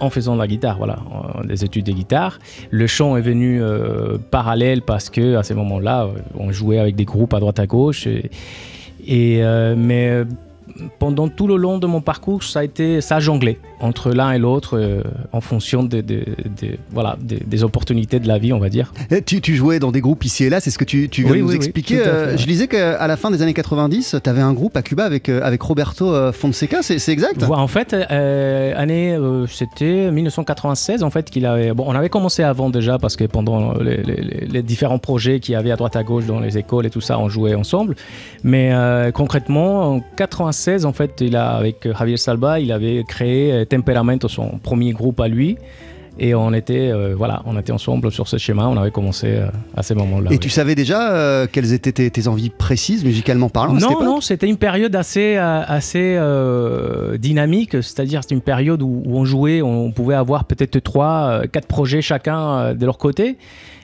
en 0.00 0.08
faisant 0.08 0.34
de 0.34 0.40
la 0.40 0.46
guitare, 0.46 0.78
voilà, 0.78 0.98
des 1.44 1.64
études 1.64 1.84
de 1.84 1.92
guitare. 1.92 2.38
Le 2.70 2.86
chant 2.86 3.16
est 3.16 3.22
venu 3.22 3.62
euh, 3.62 4.16
parallèle 4.30 4.80
parce 4.80 5.10
que 5.10 5.36
à 5.36 5.42
ces 5.42 5.54
moments-là, 5.54 6.08
on 6.38 6.52
jouait 6.52 6.78
avec 6.78 6.96
des 6.96 7.04
groupes 7.04 7.34
à 7.34 7.40
droite 7.40 7.58
à 7.58 7.66
gauche. 7.66 8.06
Et, 8.06 9.42
mais 9.76 10.24
pendant 10.98 11.28
tout 11.28 11.46
le 11.46 11.56
long 11.56 11.78
de 11.78 11.86
mon 11.86 12.00
parcours, 12.00 12.42
ça 12.42 12.60
a 12.60 12.64
été 12.64 13.00
ça 13.00 13.16
a 13.16 13.20
jonglé 13.20 13.58
entre 13.80 14.10
l'un 14.10 14.32
et 14.32 14.38
l'autre 14.38 14.78
euh, 14.78 15.02
en 15.32 15.40
fonction 15.40 15.82
des- 15.82 16.02
voilà, 16.90 17.16
des, 17.20 17.62
opportunités 17.64 18.20
de 18.20 18.28
la 18.28 18.38
vie, 18.38 18.52
on 18.52 18.58
va 18.58 18.68
dire. 18.68 18.92
Eh, 19.10 19.22
tu, 19.22 19.40
tu 19.40 19.54
jouais 19.56 19.78
dans 19.78 19.92
des 19.92 20.00
groupes 20.00 20.24
ici 20.24 20.44
et 20.44 20.50
là, 20.50 20.60
c'est 20.60 20.70
ce 20.70 20.78
que 20.78 20.84
tu, 20.84 21.08
tu 21.08 21.22
viens 21.22 21.32
Oui, 21.32 21.38
de 21.38 21.42
nous 21.42 21.50
oui, 21.50 21.56
expliquer. 21.56 21.96
fait, 21.98 22.08
Euh, 22.08 22.30
ouais. 22.32 22.38
Je 22.38 22.46
disais 22.46 22.68
qu'à 22.68 23.06
la 23.06 23.16
fin 23.16 23.30
des 23.30 23.42
années 23.42 23.54
90, 23.54 24.16
tu 24.22 24.30
avais 24.30 24.40
un 24.40 24.52
groupe 24.52 24.76
à 24.76 24.82
Cuba 24.82 25.04
avec, 25.04 25.28
euh, 25.28 25.40
avec 25.42 25.60
Roberto 25.62 26.32
Fonseca, 26.32 26.82
c'est 26.82 27.08
exact? 27.12 27.42
En 27.42 27.66
fait, 27.68 27.92
année, 27.94 29.18
c'était 29.48 30.10
1996 30.10 31.02
en 31.02 31.10
fait 31.10 31.30
qu'il 31.30 31.46
avait. 31.46 31.72
Bon, 31.72 31.84
on 31.86 31.92
avait 31.94 32.08
commencé 32.08 32.42
avant 32.42 32.70
déjà 32.70 32.98
parce 32.98 33.16
que 33.16 33.24
pendant 33.24 33.74
les, 33.74 33.96
les- 34.02 34.16
les- 34.22 34.46
les 34.46 34.62
différents 34.62 34.98
projets 34.98 35.40
qu'il 35.40 35.52
y 35.52 35.56
avait 35.56 35.70
à 35.72 35.76
droite 35.76 35.96
à 35.96 36.02
gauche 36.02 36.26
dans 36.26 36.40
les 36.40 36.58
écoles 36.58 36.86
et 36.86 36.90
tout 36.90 37.00
ça, 37.00 37.18
on 37.18 37.28
jouait 37.28 37.54
ensemble. 37.54 37.94
Mais 38.44 38.72
concrètement, 39.14 39.94
en 39.96 40.00
96 40.16 40.65
en 40.84 40.92
fait, 40.92 41.20
il 41.20 41.36
a 41.36 41.50
avec 41.50 41.88
Javier 41.96 42.16
Salba, 42.16 42.60
il 42.60 42.72
avait 42.72 43.04
créé 43.06 43.52
euh, 43.52 43.64
Temperamento, 43.64 44.28
son 44.28 44.58
premier 44.58 44.92
groupe 44.92 45.20
à 45.20 45.28
lui. 45.28 45.56
Et 46.18 46.34
on 46.34 46.54
était, 46.54 46.90
euh, 46.90 47.14
voilà, 47.14 47.42
on 47.44 47.58
était 47.58 47.72
ensemble 47.72 48.10
sur 48.10 48.26
ce 48.26 48.38
schéma. 48.38 48.66
On 48.68 48.76
avait 48.78 48.90
commencé 48.90 49.26
euh, 49.26 49.48
à 49.76 49.82
ces 49.82 49.94
moments-là. 49.94 50.30
Et 50.30 50.34
oui. 50.34 50.38
tu 50.38 50.48
savais 50.48 50.74
déjà 50.74 51.12
euh, 51.12 51.46
quelles 51.50 51.74
étaient 51.74 51.92
tes, 51.92 52.10
tes 52.10 52.26
envies 52.26 52.48
précises, 52.48 53.04
musicalement 53.04 53.50
parlant 53.50 53.76
à 53.76 53.80
cette 53.80 53.90
Non, 53.90 53.96
époque 53.96 54.06
non, 54.06 54.20
c'était 54.22 54.48
une 54.48 54.56
période 54.56 54.96
assez, 54.96 55.36
euh, 55.36 55.62
assez 55.66 56.16
euh, 56.16 57.18
dynamique, 57.18 57.72
c'est-à-dire 57.72 58.22
c'était 58.22 58.34
une 58.34 58.40
période 58.40 58.80
où, 58.80 59.02
où 59.04 59.18
on 59.18 59.26
jouait, 59.26 59.60
on 59.60 59.92
pouvait 59.92 60.14
avoir 60.14 60.44
peut-être 60.46 60.78
trois, 60.78 61.42
euh, 61.42 61.46
quatre 61.46 61.68
projets 61.68 62.00
chacun 62.00 62.40
euh, 62.58 62.74
de 62.74 62.86
leur 62.86 62.96
côté. 62.96 63.36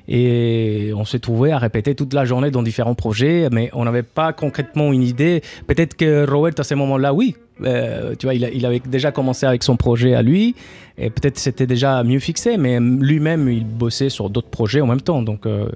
Et 0.08 0.92
on 0.96 1.04
s'est 1.04 1.18
trouvé 1.18 1.52
à 1.52 1.58
répéter 1.58 1.94
toute 1.94 2.12
la 2.14 2.24
journée 2.24 2.50
dans 2.50 2.62
différents 2.62 2.94
projets, 2.94 3.48
mais 3.52 3.70
on 3.72 3.84
n'avait 3.84 4.02
pas 4.02 4.32
concrètement 4.32 4.92
une 4.92 5.02
idée. 5.02 5.42
Peut-être 5.66 5.96
que 5.96 6.28
Robert, 6.28 6.54
à 6.58 6.64
ce 6.64 6.74
moment-là, 6.74 7.14
oui. 7.14 7.36
Euh, 7.64 8.14
tu 8.18 8.26
vois, 8.26 8.34
il, 8.34 8.66
avait 8.66 8.80
déjà 8.80 9.12
commencé 9.12 9.46
avec 9.46 9.62
son 9.62 9.76
projet 9.76 10.14
à 10.14 10.22
lui, 10.22 10.54
et 10.98 11.10
peut-être 11.10 11.38
c'était 11.38 11.66
déjà 11.66 12.02
mieux 12.02 12.18
fixé, 12.18 12.56
mais 12.56 12.80
lui-même, 12.80 13.48
il 13.48 13.64
bossait 13.64 14.08
sur 14.08 14.30
d'autres 14.30 14.48
projets 14.48 14.80
en 14.80 14.86
même 14.86 15.00
temps. 15.00 15.22
Donc, 15.22 15.46
euh, 15.46 15.68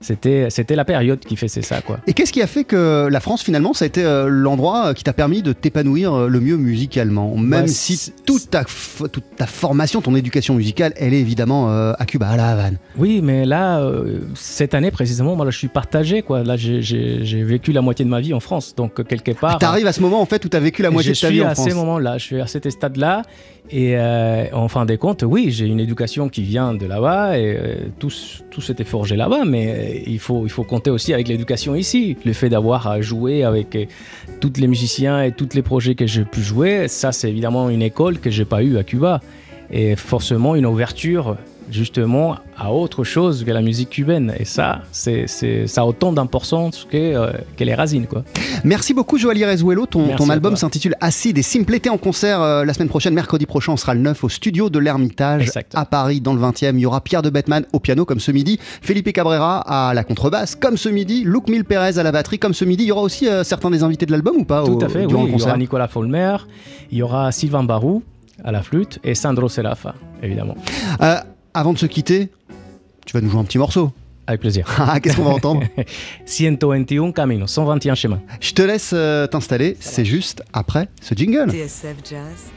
c'était 0.00 0.48
c'était 0.50 0.76
la 0.76 0.84
période 0.84 1.18
qui 1.20 1.36
faisait 1.36 1.62
ça, 1.62 1.80
quoi. 1.80 1.98
Et 2.06 2.12
qu'est-ce 2.12 2.32
qui 2.32 2.40
a 2.42 2.46
fait 2.46 2.64
que 2.64 3.08
la 3.10 3.20
France, 3.20 3.42
finalement, 3.42 3.72
ça 3.72 3.84
a 3.84 3.88
été 3.88 4.04
euh, 4.04 4.28
l'endroit 4.28 4.94
qui 4.94 5.02
t'a 5.04 5.12
permis 5.12 5.42
de 5.42 5.52
t'épanouir 5.52 6.14
euh, 6.14 6.28
le 6.28 6.40
mieux 6.40 6.56
musicalement? 6.56 7.34
Même 7.36 7.62
Bah, 7.62 7.66
si 7.68 7.96
c'est- 7.96 8.12
toute 8.24 8.50
ta, 8.50 8.64
toute 8.64 9.24
ta 9.36 9.46
formation, 9.46 10.00
ton 10.00 10.14
éducation 10.14 10.54
musicale, 10.54 10.92
elle 10.96 11.14
est 11.14 11.20
évidemment 11.20 11.70
euh, 11.70 11.92
à 11.98 12.06
Cuba, 12.06 12.28
à 12.28 12.36
la 12.36 12.48
Havane. 12.50 12.76
Oui, 12.96 13.20
mais 13.22 13.44
là, 13.44 13.80
euh, 13.80 14.20
cette 14.34 14.74
année 14.74 14.90
précisément, 14.90 15.34
moi, 15.36 15.44
là, 15.44 15.50
je 15.50 15.58
suis 15.58 15.68
partagé. 15.68 16.22
Quoi. 16.22 16.42
Là, 16.44 16.56
j'ai- 16.56 17.42
vécu 17.48 17.72
la 17.72 17.80
moitié 17.80 18.04
de 18.04 18.10
ma 18.10 18.20
vie 18.20 18.34
en 18.34 18.40
France. 18.40 18.74
Donc, 18.76 19.00
euh, 19.00 19.04
quelque 19.04 19.32
part. 19.32 19.58
T'arrives 19.58 19.86
à 19.86 19.92
ce 19.92 20.00
moment, 20.00 20.20
en 20.20 20.26
fait, 20.26 20.44
où 20.44 20.48
t'as 20.48 20.60
vécu 20.60 20.82
la 20.82 20.90
moitié 20.90 21.14
je 21.14 21.18
de 21.18 21.20
ta 21.22 21.26
suis 21.28 21.36
vie 21.38 21.42
en 21.44 21.48
à 21.48 21.54
France. 21.54 21.68
ces 21.68 21.74
moments-là, 21.74 22.18
je 22.18 22.24
suis 22.24 22.40
à 22.40 22.46
cet 22.46 22.68
stade-là. 22.70 23.22
Et 23.70 23.98
en 24.52 24.68
fin 24.68 24.86
de 24.86 24.96
compte, 24.96 25.22
oui, 25.26 25.50
j'ai 25.50 25.66
une 25.66 25.80
éducation 25.80 26.28
qui 26.28 26.42
vient 26.42 26.74
de 26.74 26.86
là-bas 26.86 27.38
et 27.38 27.56
euh, 27.56 27.74
tout, 27.98 28.10
tout 28.50 28.60
s'était 28.60 28.84
forgé 28.84 29.16
là-bas. 29.16 29.44
Mais 29.44 29.68
euh, 29.68 30.02
il, 30.06 30.18
faut, 30.18 30.44
il 30.44 30.50
faut 30.50 30.64
compter 30.64 30.90
aussi 30.90 31.12
avec 31.12 31.28
l'éducation 31.28 31.74
ici. 31.74 32.16
Le 32.24 32.32
fait 32.32 32.48
d'avoir 32.48 32.86
à 32.86 33.00
jouer 33.00 33.44
avec 33.44 33.76
euh, 33.76 33.84
tous 34.40 34.52
les 34.56 34.66
musiciens 34.66 35.22
et 35.22 35.32
tous 35.32 35.50
les 35.54 35.62
projets 35.62 35.94
que 35.94 36.06
j'ai 36.06 36.24
pu 36.24 36.40
jouer, 36.40 36.88
ça, 36.88 37.12
c'est 37.12 37.28
évidemment 37.28 37.68
une 37.68 37.82
école 37.82 38.18
que 38.18 38.30
j'ai 38.30 38.44
pas 38.44 38.62
eue 38.62 38.78
à 38.78 38.84
Cuba. 38.84 39.20
Et 39.70 39.96
forcément, 39.96 40.54
une 40.54 40.66
ouverture 40.66 41.36
justement 41.70 42.36
à 42.56 42.72
autre 42.72 43.04
chose 43.04 43.44
que 43.44 43.50
la 43.50 43.60
musique 43.62 43.90
cubaine. 43.90 44.34
Et 44.38 44.44
ça, 44.44 44.82
c'est, 44.92 45.26
c'est- 45.26 45.66
ça 45.66 45.82
a 45.82 45.84
autant 45.84 46.12
d'importance 46.12 46.86
que, 46.90 46.96
euh, 46.96 47.32
que 47.56 47.64
les 47.64 47.74
racines. 47.74 48.06
Quoi. 48.06 48.24
Merci 48.64 48.94
beaucoup, 48.94 49.18
Joali 49.18 49.44
Rezuelo. 49.44 49.86
Ton, 49.86 50.08
ton 50.16 50.28
album 50.30 50.56
s'intitule 50.56 50.94
Acide 51.00 51.38
et 51.38 51.42
Simple. 51.42 51.78
T'es 51.80 51.88
en 51.90 51.98
concert 51.98 52.40
euh, 52.42 52.64
la 52.64 52.72
semaine 52.74 52.88
prochaine, 52.88 53.14
mercredi 53.14 53.46
prochain. 53.46 53.72
On 53.72 53.76
sera 53.76 53.94
le 53.94 54.00
9 54.00 54.24
au 54.24 54.28
studio 54.28 54.70
de 54.70 54.78
l'Ermitage 54.78 55.50
à 55.74 55.84
Paris, 55.84 56.20
dans 56.20 56.34
le 56.34 56.40
20e. 56.40 56.74
Il 56.74 56.80
y 56.80 56.86
aura 56.86 57.00
Pierre 57.00 57.22
de 57.22 57.30
Bettman 57.30 57.64
au 57.72 57.80
piano, 57.80 58.04
comme 58.04 58.20
ce 58.20 58.32
midi. 58.32 58.58
Felipe 58.82 59.12
Cabrera 59.12 59.60
à 59.88 59.94
la 59.94 60.04
contrebasse, 60.04 60.56
comme 60.56 60.76
ce 60.76 60.88
midi. 60.88 61.22
Luc 61.24 61.48
Mil 61.48 61.64
Pérez 61.64 61.98
à 61.98 62.02
la 62.02 62.12
batterie, 62.12 62.38
comme 62.38 62.54
ce 62.54 62.64
midi. 62.64 62.84
Il 62.84 62.88
y 62.88 62.92
aura 62.92 63.02
aussi 63.02 63.28
euh, 63.28 63.44
certains 63.44 63.70
des 63.70 63.82
invités 63.82 64.06
de 64.06 64.12
l'album 64.12 64.36
ou 64.38 64.44
pas 64.44 64.64
Tout 64.64 64.72
au- 64.72 64.84
à 64.84 64.88
fait, 64.88 65.06
oui. 65.06 65.14
Il 65.32 65.38
y 65.38 65.42
aura 65.42 65.56
Nicolas 65.56 65.88
Folmer, 65.88 66.36
il 66.90 66.98
y 66.98 67.02
aura 67.02 67.30
Sylvain 67.32 67.62
Barou 67.62 68.02
à 68.44 68.52
la 68.52 68.62
flûte 68.62 68.98
et 69.04 69.14
Sandro 69.14 69.48
Serafa, 69.48 69.94
évidemment. 70.22 70.54
Euh, 71.02 71.16
Avant 71.54 71.72
de 71.72 71.78
se 71.78 71.86
quitter, 71.86 72.28
tu 73.06 73.12
vas 73.14 73.20
nous 73.20 73.30
jouer 73.30 73.40
un 73.40 73.44
petit 73.44 73.58
morceau. 73.58 73.92
Avec 74.26 74.40
plaisir. 74.40 74.66
Ah, 74.78 75.00
Qu'est-ce 75.00 75.16
qu'on 75.16 75.24
va 75.24 75.30
entendre? 75.30 75.62
121 76.26 77.12
Camino, 77.12 77.46
121 77.46 77.94
chemins. 77.94 78.20
Je 78.40 78.52
te 78.52 78.62
laisse 78.62 78.90
euh, 78.92 79.26
t'installer. 79.26 79.76
C'est 79.80 80.04
juste 80.04 80.42
après 80.52 80.88
ce 81.00 81.14
jingle. 81.14 81.50
TSF 81.50 81.96
Jazz, 82.08 82.52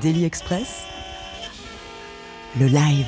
Daily 0.00 0.24
Express, 0.24 0.84
le 2.60 2.66
live. 2.66 3.06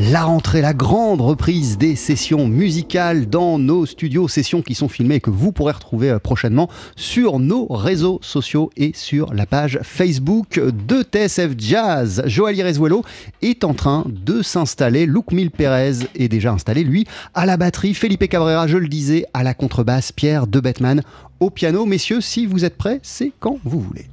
La 0.00 0.22
rentrée, 0.22 0.60
la 0.60 0.74
grande 0.74 1.20
reprise 1.20 1.76
des 1.76 1.96
sessions 1.96 2.46
musicales 2.46 3.28
dans 3.28 3.58
nos 3.58 3.84
studios, 3.84 4.28
sessions 4.28 4.62
qui 4.62 4.76
sont 4.76 4.88
filmées 4.88 5.16
et 5.16 5.20
que 5.20 5.28
vous 5.28 5.50
pourrez 5.50 5.72
retrouver 5.72 6.10
euh, 6.10 6.20
prochainement 6.20 6.70
sur 6.94 7.40
nos 7.40 7.66
réseaux 7.66 8.20
sociaux 8.22 8.70
et 8.76 8.92
sur 8.94 9.34
la 9.34 9.44
page 9.44 9.80
Facebook 9.82 10.60
de 10.60 11.02
TSF 11.02 11.54
Jazz. 11.58 12.22
Joali 12.26 12.62
Rezuelo 12.62 13.02
est 13.42 13.64
en 13.64 13.74
train 13.74 14.04
de 14.06 14.40
s'installer. 14.40 15.04
Luc 15.04 15.32
Mil 15.32 15.50
Pérez 15.50 16.06
est 16.14 16.28
déjà 16.28 16.52
installé, 16.52 16.84
lui, 16.84 17.04
à 17.34 17.44
la 17.44 17.56
batterie. 17.56 17.92
Felipe 17.92 18.28
Cabrera, 18.28 18.68
je 18.68 18.76
le 18.76 18.86
disais, 18.86 19.26
à 19.34 19.42
la 19.42 19.52
contrebasse. 19.52 20.12
Pierre 20.12 20.46
de 20.46 20.60
Bettman 20.60 21.02
au 21.40 21.50
piano. 21.50 21.86
Messieurs, 21.86 22.20
si 22.20 22.46
vous 22.46 22.64
êtes 22.64 22.76
prêts, 22.76 23.00
c'est 23.02 23.32
quand 23.40 23.58
vous 23.64 23.80
voulez. 23.80 24.06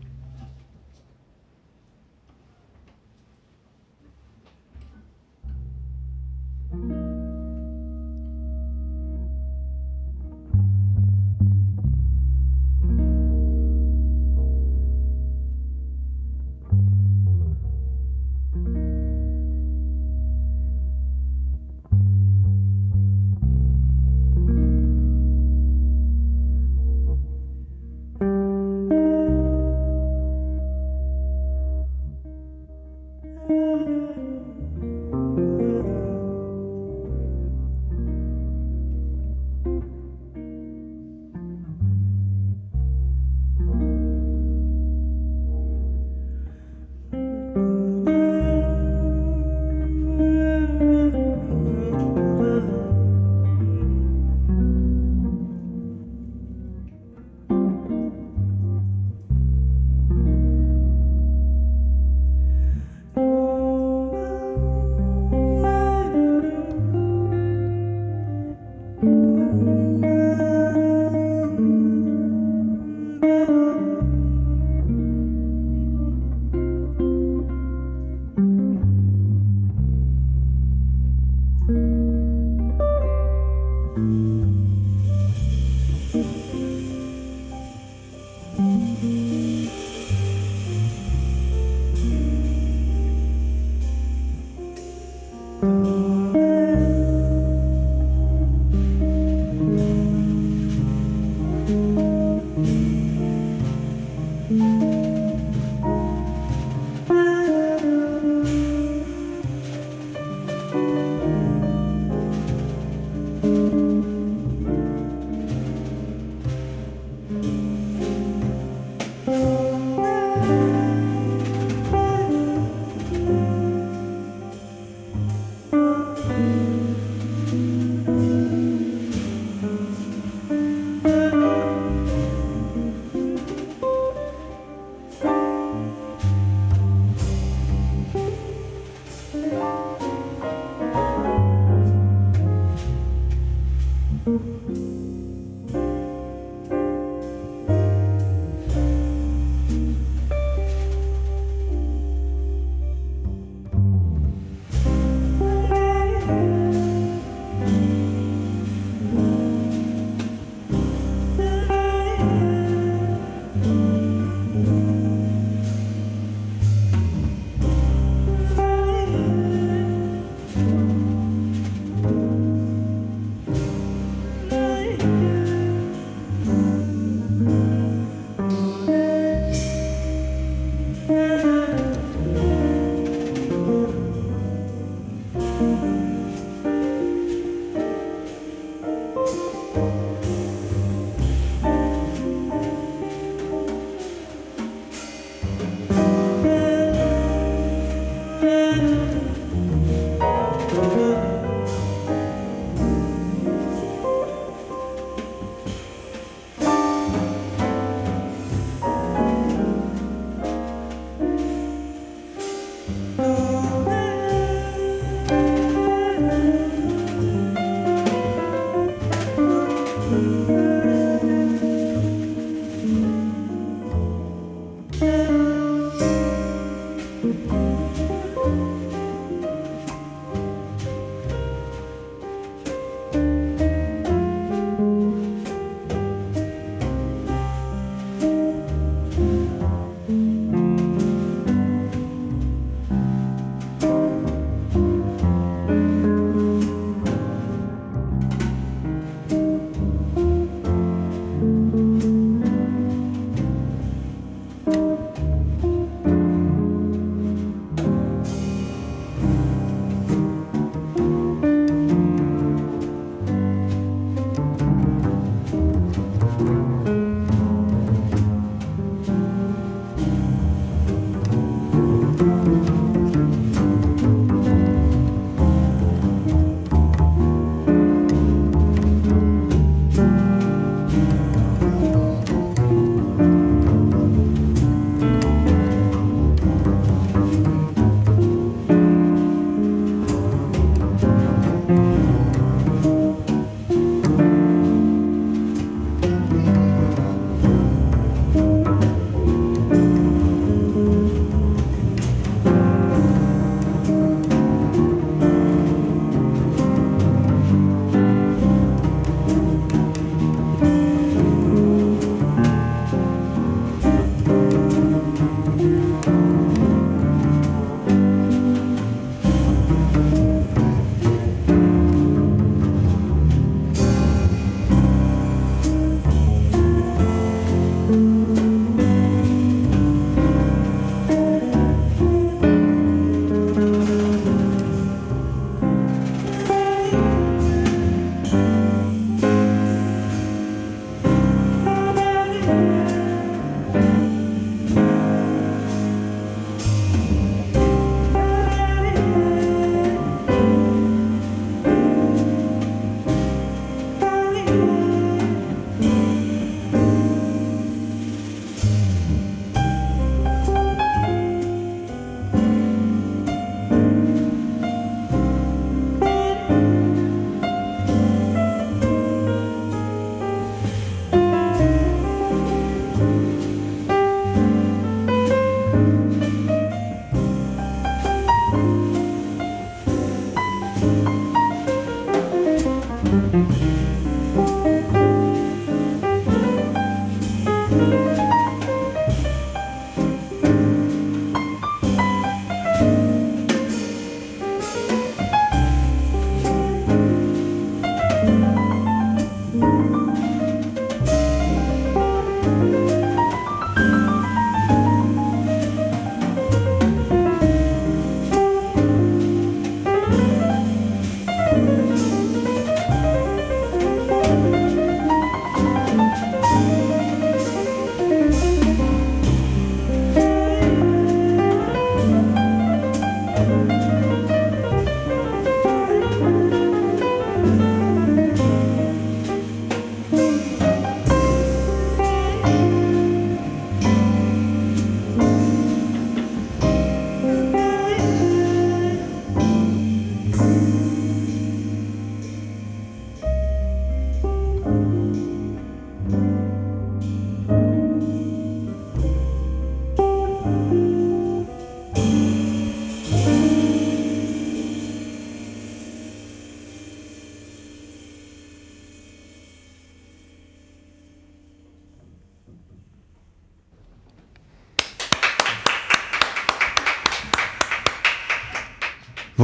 Amen. 198.77 199.24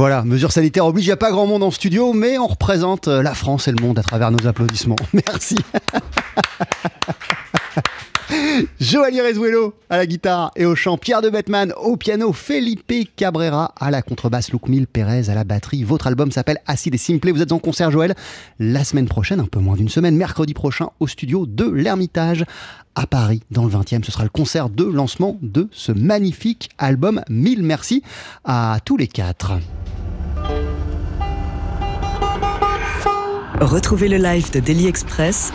Voilà, 0.02 0.24
mesures 0.24 0.50
sanitaires 0.50 0.84
oblige, 0.84 1.04
il 1.04 1.10
n'y 1.10 1.12
a 1.12 1.16
pas 1.16 1.30
grand 1.30 1.46
monde 1.46 1.62
en 1.62 1.70
studio, 1.70 2.12
mais 2.12 2.36
on 2.36 2.48
représente 2.48 3.06
euh, 3.06 3.22
la 3.22 3.34
France 3.34 3.68
et 3.68 3.70
le 3.70 3.80
monde 3.80 4.00
à 4.00 4.02
travers 4.02 4.32
nos 4.32 4.48
applaudissements. 4.48 4.96
Merci. 5.12 5.54
Joali 8.80 9.20
Rezuelo 9.20 9.74
à 9.90 9.96
la 9.96 10.06
guitare 10.06 10.50
et 10.56 10.64
au 10.64 10.74
chant, 10.74 10.96
Pierre 10.96 11.22
de 11.22 11.30
Bettman 11.30 11.72
au 11.76 11.96
piano, 11.96 12.32
Felipe 12.32 12.92
Cabrera 13.16 13.74
à 13.78 13.90
la 13.90 14.02
contrebasse, 14.02 14.52
Luc 14.52 14.68
Mille 14.68 14.86
Pérez 14.86 15.28
à 15.28 15.34
la 15.34 15.44
batterie. 15.44 15.84
Votre 15.84 16.06
album 16.06 16.30
s'appelle 16.30 16.58
Acide 16.66 16.94
et 16.94 16.98
Simple. 16.98 17.30
Vous 17.32 17.42
êtes 17.42 17.52
en 17.52 17.58
concert, 17.58 17.90
Joël, 17.90 18.14
la 18.58 18.84
semaine 18.84 19.08
prochaine, 19.08 19.40
un 19.40 19.46
peu 19.46 19.60
moins 19.60 19.76
d'une 19.76 19.88
semaine, 19.88 20.16
mercredi 20.16 20.54
prochain, 20.54 20.88
au 21.00 21.06
studio 21.06 21.46
de 21.46 21.68
l'Ermitage 21.68 22.44
à 22.94 23.06
Paris, 23.06 23.42
dans 23.50 23.64
le 23.64 23.70
20e. 23.70 24.04
Ce 24.04 24.12
sera 24.12 24.24
le 24.24 24.30
concert 24.30 24.68
de 24.68 24.84
lancement 24.84 25.38
de 25.42 25.68
ce 25.72 25.92
magnifique 25.92 26.70
album. 26.78 27.22
Mille 27.28 27.62
merci 27.62 28.02
à 28.44 28.78
tous 28.84 28.96
les 28.96 29.08
quatre. 29.08 29.52
Retrouvez 33.60 34.08
le 34.08 34.16
live 34.16 34.50
de 34.52 34.60
Daily 34.60 34.86
Express 34.88 35.52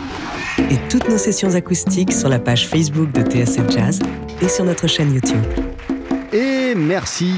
et 0.70 0.76
toutes 0.88 1.08
nos 1.08 1.18
sessions 1.18 1.54
acoustiques 1.54 2.12
sur 2.12 2.28
la 2.28 2.38
page 2.38 2.68
Facebook 2.68 3.12
de 3.12 3.22
TSF 3.22 3.70
Jazz 3.70 3.98
et 4.40 4.48
sur 4.48 4.64
notre 4.64 4.86
chaîne 4.86 5.14
YouTube. 5.14 5.42
Et 6.32 6.74
merci 6.74 7.32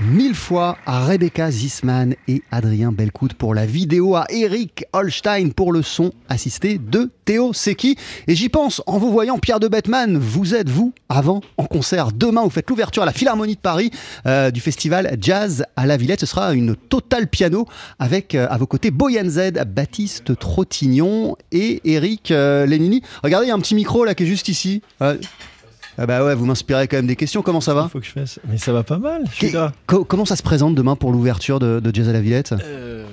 mille 0.00 0.34
fois 0.34 0.78
à 0.86 1.04
Rebecca 1.04 1.50
Zisman 1.50 2.14
et 2.28 2.42
Adrien 2.50 2.92
Belcout 2.92 3.34
pour 3.34 3.54
la 3.54 3.66
vidéo, 3.66 4.16
à 4.16 4.26
Eric 4.30 4.84
Holstein 4.92 5.50
pour 5.50 5.72
le 5.72 5.82
son 5.82 6.12
assisté 6.28 6.78
de 6.78 7.10
Théo 7.24 7.52
Seki. 7.52 7.96
Et 8.26 8.34
j'y 8.34 8.48
pense, 8.48 8.82
en 8.86 8.98
vous 8.98 9.10
voyant, 9.10 9.38
Pierre 9.38 9.60
de 9.60 9.68
Bettman, 9.68 10.18
vous 10.18 10.54
êtes, 10.54 10.68
vous, 10.68 10.92
avant, 11.08 11.40
en 11.56 11.64
concert. 11.64 12.12
Demain, 12.12 12.42
vous 12.42 12.50
faites 12.50 12.68
l'ouverture 12.68 13.02
à 13.02 13.06
la 13.06 13.12
Philharmonie 13.12 13.54
de 13.54 13.60
Paris 13.60 13.90
euh, 14.26 14.50
du 14.50 14.60
festival 14.60 15.16
Jazz 15.20 15.64
à 15.76 15.86
la 15.86 15.96
Villette. 15.96 16.20
Ce 16.20 16.26
sera 16.26 16.52
une 16.54 16.76
totale 16.76 17.28
piano 17.28 17.66
avec 17.98 18.34
euh, 18.34 18.46
à 18.50 18.58
vos 18.58 18.66
côtés 18.66 18.90
Boyan 18.90 19.28
Z, 19.28 19.52
Baptiste 19.66 20.38
Trottignon 20.38 21.36
et 21.52 21.80
Eric 21.84 22.30
euh, 22.30 22.66
Lenini. 22.66 23.02
Regardez, 23.22 23.46
il 23.46 23.48
y 23.48 23.52
a 23.52 23.54
un 23.54 23.60
petit 23.60 23.74
micro 23.74 24.04
là 24.04 24.14
qui 24.14 24.24
est 24.24 24.26
juste 24.26 24.48
ici. 24.48 24.82
Ah 25.98 26.06
bah 26.06 26.24
ouais, 26.24 26.34
vous 26.34 26.44
m'inspirez 26.46 26.88
quand 26.88 26.96
même 26.98 27.06
des 27.06 27.16
questions. 27.16 27.42
Comment 27.42 27.60
ça 27.60 27.72
va 27.74 27.88
Faut 27.88 28.00
que 28.00 28.06
je 28.06 28.10
fasse. 28.12 28.38
Mais 28.48 28.58
ça 28.58 28.72
va 28.72 28.82
pas 28.82 28.98
mal. 28.98 29.22
Je 29.30 29.34
suis 29.34 29.46
Qu'est- 29.48 29.52
là. 29.56 29.72
co- 29.86 30.04
Comment 30.04 30.24
ça 30.24 30.36
se 30.36 30.42
présente 30.42 30.74
demain 30.74 30.94
pour 30.96 31.10
l'ouverture 31.12 31.58
de, 31.58 31.80
de 31.80 31.94
Jazz 31.94 32.08
à 32.08 32.12
la 32.12 32.20
Villette? 32.20 32.54
Euh, 32.62 33.04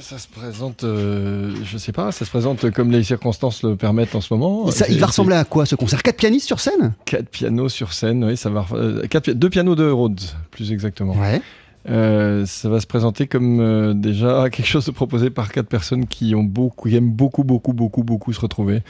ça 0.00 0.18
se 0.18 0.26
présente, 0.28 0.84
euh, 0.84 1.54
je 1.64 1.78
sais 1.78 1.92
pas, 1.92 2.12
ça 2.12 2.24
se 2.24 2.30
présente 2.30 2.70
comme 2.70 2.90
les 2.90 3.02
circonstances 3.04 3.62
le 3.62 3.76
permettent 3.76 4.14
en 4.14 4.20
ce 4.20 4.32
moment. 4.34 4.70
Ça- 4.70 4.86
Il 4.88 4.98
va 4.98 5.06
ressembler 5.06 5.36
à 5.36 5.44
quoi 5.44 5.64
ce 5.64 5.74
concert? 5.74 6.02
Quatre 6.02 6.16
pianistes 6.16 6.46
sur 6.46 6.60
scène? 6.60 6.92
Quatre 7.04 7.28
pianos 7.28 7.68
sur 7.68 7.92
scène, 7.92 8.24
oui, 8.24 8.36
ça 8.36 8.50
va. 8.50 8.66
euh, 8.72 9.06
quatre 9.06 9.30
deux 9.30 9.48
pianos 9.50 9.74
de 9.74 9.88
Rhodes, 9.88 10.20
plus 10.50 10.72
exactement. 10.72 11.14
Ouais. 11.14 11.40
Euh, 11.88 12.46
ça 12.46 12.68
va 12.68 12.78
se 12.80 12.86
présenter 12.86 13.26
comme 13.26 13.60
euh, 13.60 13.92
déjà 13.94 14.48
quelque 14.52 14.66
chose 14.66 14.90
proposé 14.94 15.30
par 15.30 15.50
quatre 15.50 15.66
personnes 15.68 16.06
qui 16.06 16.34
ont 16.34 16.44
beaucoup, 16.44 16.88
qui 16.88 16.94
aiment 16.96 17.10
beaucoup, 17.10 17.42
beaucoup, 17.44 17.72
beaucoup, 17.72 18.02
beaucoup 18.02 18.32
se 18.32 18.40
retrouver. 18.40 18.82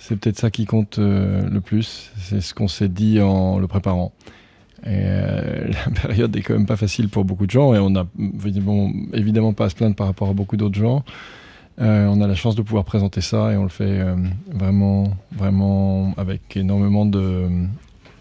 C'est 0.00 0.18
peut-être 0.18 0.38
ça 0.38 0.50
qui 0.50 0.64
compte 0.64 0.98
euh, 0.98 1.46
le 1.48 1.60
plus. 1.60 2.10
C'est 2.16 2.40
ce 2.40 2.54
qu'on 2.54 2.68
s'est 2.68 2.88
dit 2.88 3.20
en 3.20 3.58
le 3.58 3.66
préparant. 3.66 4.12
Euh, 4.86 5.68
la 5.86 6.00
période 6.00 6.34
est 6.34 6.40
quand 6.40 6.54
même 6.54 6.66
pas 6.66 6.78
facile 6.78 7.10
pour 7.10 7.26
beaucoup 7.26 7.46
de 7.46 7.50
gens 7.50 7.74
et 7.74 7.78
on 7.78 7.90
n'a 7.90 8.06
évidemment, 8.18 8.90
évidemment 9.12 9.52
pas 9.52 9.66
à 9.66 9.68
se 9.68 9.74
plaindre 9.74 9.94
par 9.94 10.06
rapport 10.06 10.30
à 10.30 10.32
beaucoup 10.32 10.56
d'autres 10.56 10.78
gens. 10.78 11.04
Euh, 11.82 12.06
on 12.06 12.22
a 12.22 12.26
la 12.26 12.34
chance 12.34 12.56
de 12.56 12.62
pouvoir 12.62 12.84
présenter 12.84 13.20
ça 13.20 13.52
et 13.52 13.58
on 13.58 13.62
le 13.62 13.68
fait 13.68 14.02
vraiment, 14.50 15.12
vraiment 15.32 16.14
avec 16.16 16.56
énormément 16.56 17.06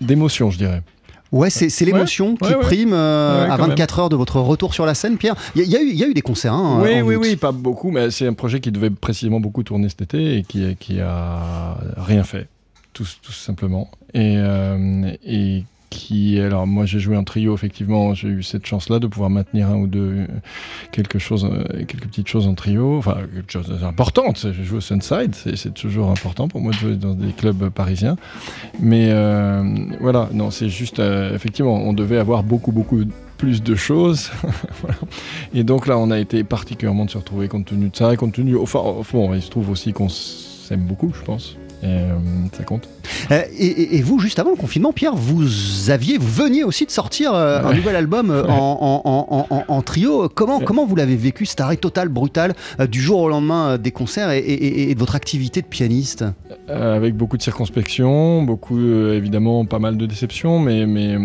d'émotion, 0.01 0.51
je 0.51 0.57
dirais. 0.57 0.83
Ouais, 1.31 1.49
c'est 1.49 1.85
l'émotion 1.85 2.35
qui 2.35 2.47
Ouais, 2.49 2.59
prime 2.59 2.91
euh, 2.93 3.45
Ouais, 3.45 3.51
à 3.51 3.57
quand 3.57 3.67
24 3.67 3.99
heures 3.99 4.09
de 4.09 4.15
votre 4.15 4.39
retour 4.39 4.73
sur 4.73 4.85
la 4.85 4.93
scène, 4.95 5.17
Pierre. 5.17 5.35
Il 5.55 5.61
y, 5.61 5.75
a- 5.75 5.79
y 5.79 5.83
eu- 5.83 5.89
il 5.91 5.95
y 5.95 6.03
a 6.03 6.07
eu 6.07 6.13
des 6.13 6.21
concerts. 6.21 6.53
hein, 6.53 6.81
oui, 6.83 7.01
oui, 7.01 7.15
oui, 7.15 7.35
pas 7.35 7.51
beaucoup, 7.51 7.91
mais 7.91 8.09
c'est 8.09 8.25
un 8.27 8.33
projet 8.33 8.59
qui 8.59 8.71
devait 8.71 8.89
précisément 8.89 9.39
beaucoup 9.39 9.61
tourner 9.63 9.89
cet 9.89 10.01
été 10.01 10.37
et 10.37 10.43
qui, 10.43 10.75
qui 10.79 10.99
a 10.99 11.77
rien 11.97 12.23
fait, 12.23 12.47
tout, 12.93 13.05
tout 13.21 13.31
simplement. 13.31 13.89
Et, 14.15 14.35
euh, 14.37 15.11
et 15.23 15.63
qui, 15.89 16.39
alors 16.39 16.67
moi 16.67 16.85
j'ai 16.85 16.99
joué 16.99 17.17
en 17.17 17.23
trio, 17.23 17.53
effectivement, 17.53 18.13
j'ai 18.13 18.27
eu 18.27 18.43
cette 18.43 18.65
chance-là 18.65 18.99
de 18.99 19.07
pouvoir 19.07 19.29
maintenir 19.29 19.69
un 19.69 19.75
ou 19.75 19.87
deux, 19.87 19.99
euh, 20.19 20.27
quelque 20.91 21.19
chose, 21.19 21.45
euh, 21.45 21.83
quelques 21.85 22.07
petites 22.07 22.27
choses 22.27 22.47
en 22.47 22.53
trio, 22.53 22.97
enfin, 22.97 23.17
quelque 23.33 23.51
chose 23.51 23.69
d'importante. 23.79 24.47
J'ai 24.51 24.63
joué 24.63 24.77
au 24.77 24.81
Sunside, 24.81 25.35
c'est 25.35 25.73
toujours 25.73 26.09
important 26.09 26.47
pour 26.47 26.61
moi 26.61 26.71
de 26.71 26.77
jouer 26.77 26.95
dans 26.95 27.13
des 27.13 27.31
clubs 27.31 27.69
parisiens. 27.69 28.17
Mais 28.79 29.07
euh, 29.09 29.63
voilà, 29.99 30.29
non, 30.33 30.51
c'est 30.51 30.69
juste, 30.69 30.99
effectivement, 30.99 31.75
on 31.75 31.93
devait 31.93 32.17
avoir 32.17 32.43
beaucoup, 32.43 32.71
beaucoup 32.71 33.03
plus 33.37 33.63
de 33.63 33.75
choses. 33.75 34.31
Et 35.53 35.63
donc 35.63 35.87
là, 35.87 35.97
on 35.97 36.11
a 36.11 36.19
été 36.19 36.43
particulièrement 36.43 37.05
de 37.05 37.11
se 37.11 37.17
retrouver 37.17 37.47
compte 37.47 37.65
tenu 37.65 37.89
de 37.89 37.95
ça, 37.95 38.13
et 38.13 38.17
compte 38.17 38.33
tenu, 38.33 38.57
enfin, 38.57 38.83
bon, 39.11 39.33
il 39.33 39.41
se 39.41 39.49
trouve 39.49 39.69
aussi 39.69 39.93
qu'on 39.93 40.09
s'aime 40.09 40.81
beaucoup, 40.81 41.11
je 41.13 41.23
pense. 41.23 41.57
Euh, 41.83 42.11
ça 42.57 42.63
compte. 42.63 42.89
Euh, 43.31 43.41
et, 43.57 44.01
vous, 44.01 44.19
juste 44.19 44.37
avant 44.39 44.49
le 44.49 44.57
confinement, 44.57 44.91
Pierre, 44.91 45.15
vous 45.15 45.89
aviez, 45.89 46.17
vous 46.17 46.27
veniez 46.27 46.63
aussi 46.63 46.85
de 46.85 46.91
sortir 46.91 47.33
euh, 47.33 47.61
un 47.63 47.73
nouvel 47.73 47.95
album 47.95 48.29
Ouais. 48.31 48.41
en, 48.49 49.01
en- 49.05 49.27
en- 49.29 49.47
en- 49.49 49.63
en 49.67 49.81
trio. 49.81 50.27
Comment, 50.29 50.57
Ouais. 50.59 50.65
comment 50.65 50.85
vous 50.85 50.95
l'avez 50.95 51.15
vécu, 51.15 51.45
cet 51.45 51.61
arrêt 51.61 51.77
total, 51.77 52.09
brutal, 52.09 52.53
du 52.89 53.01
jour 53.01 53.19
au 53.21 53.29
lendemain 53.29 53.77
des 53.77 53.91
concerts 53.91 54.31
et, 54.31 54.39
et- 54.39 54.91
et 54.91 54.93
de 54.93 54.99
votre 54.99 55.15
activité 55.15 55.61
de 55.61 55.67
pianiste? 55.67 56.25
Avec 56.67 57.15
beaucoup 57.15 57.37
de 57.37 57.41
circonspection, 57.41 58.43
beaucoup, 58.43 58.79
évidemment, 58.79 59.63
pas 59.65 59.79
mal 59.79 59.95
de 59.97 60.05
déceptions, 60.05 60.59
mais, 60.59 60.85
mais 60.85 61.17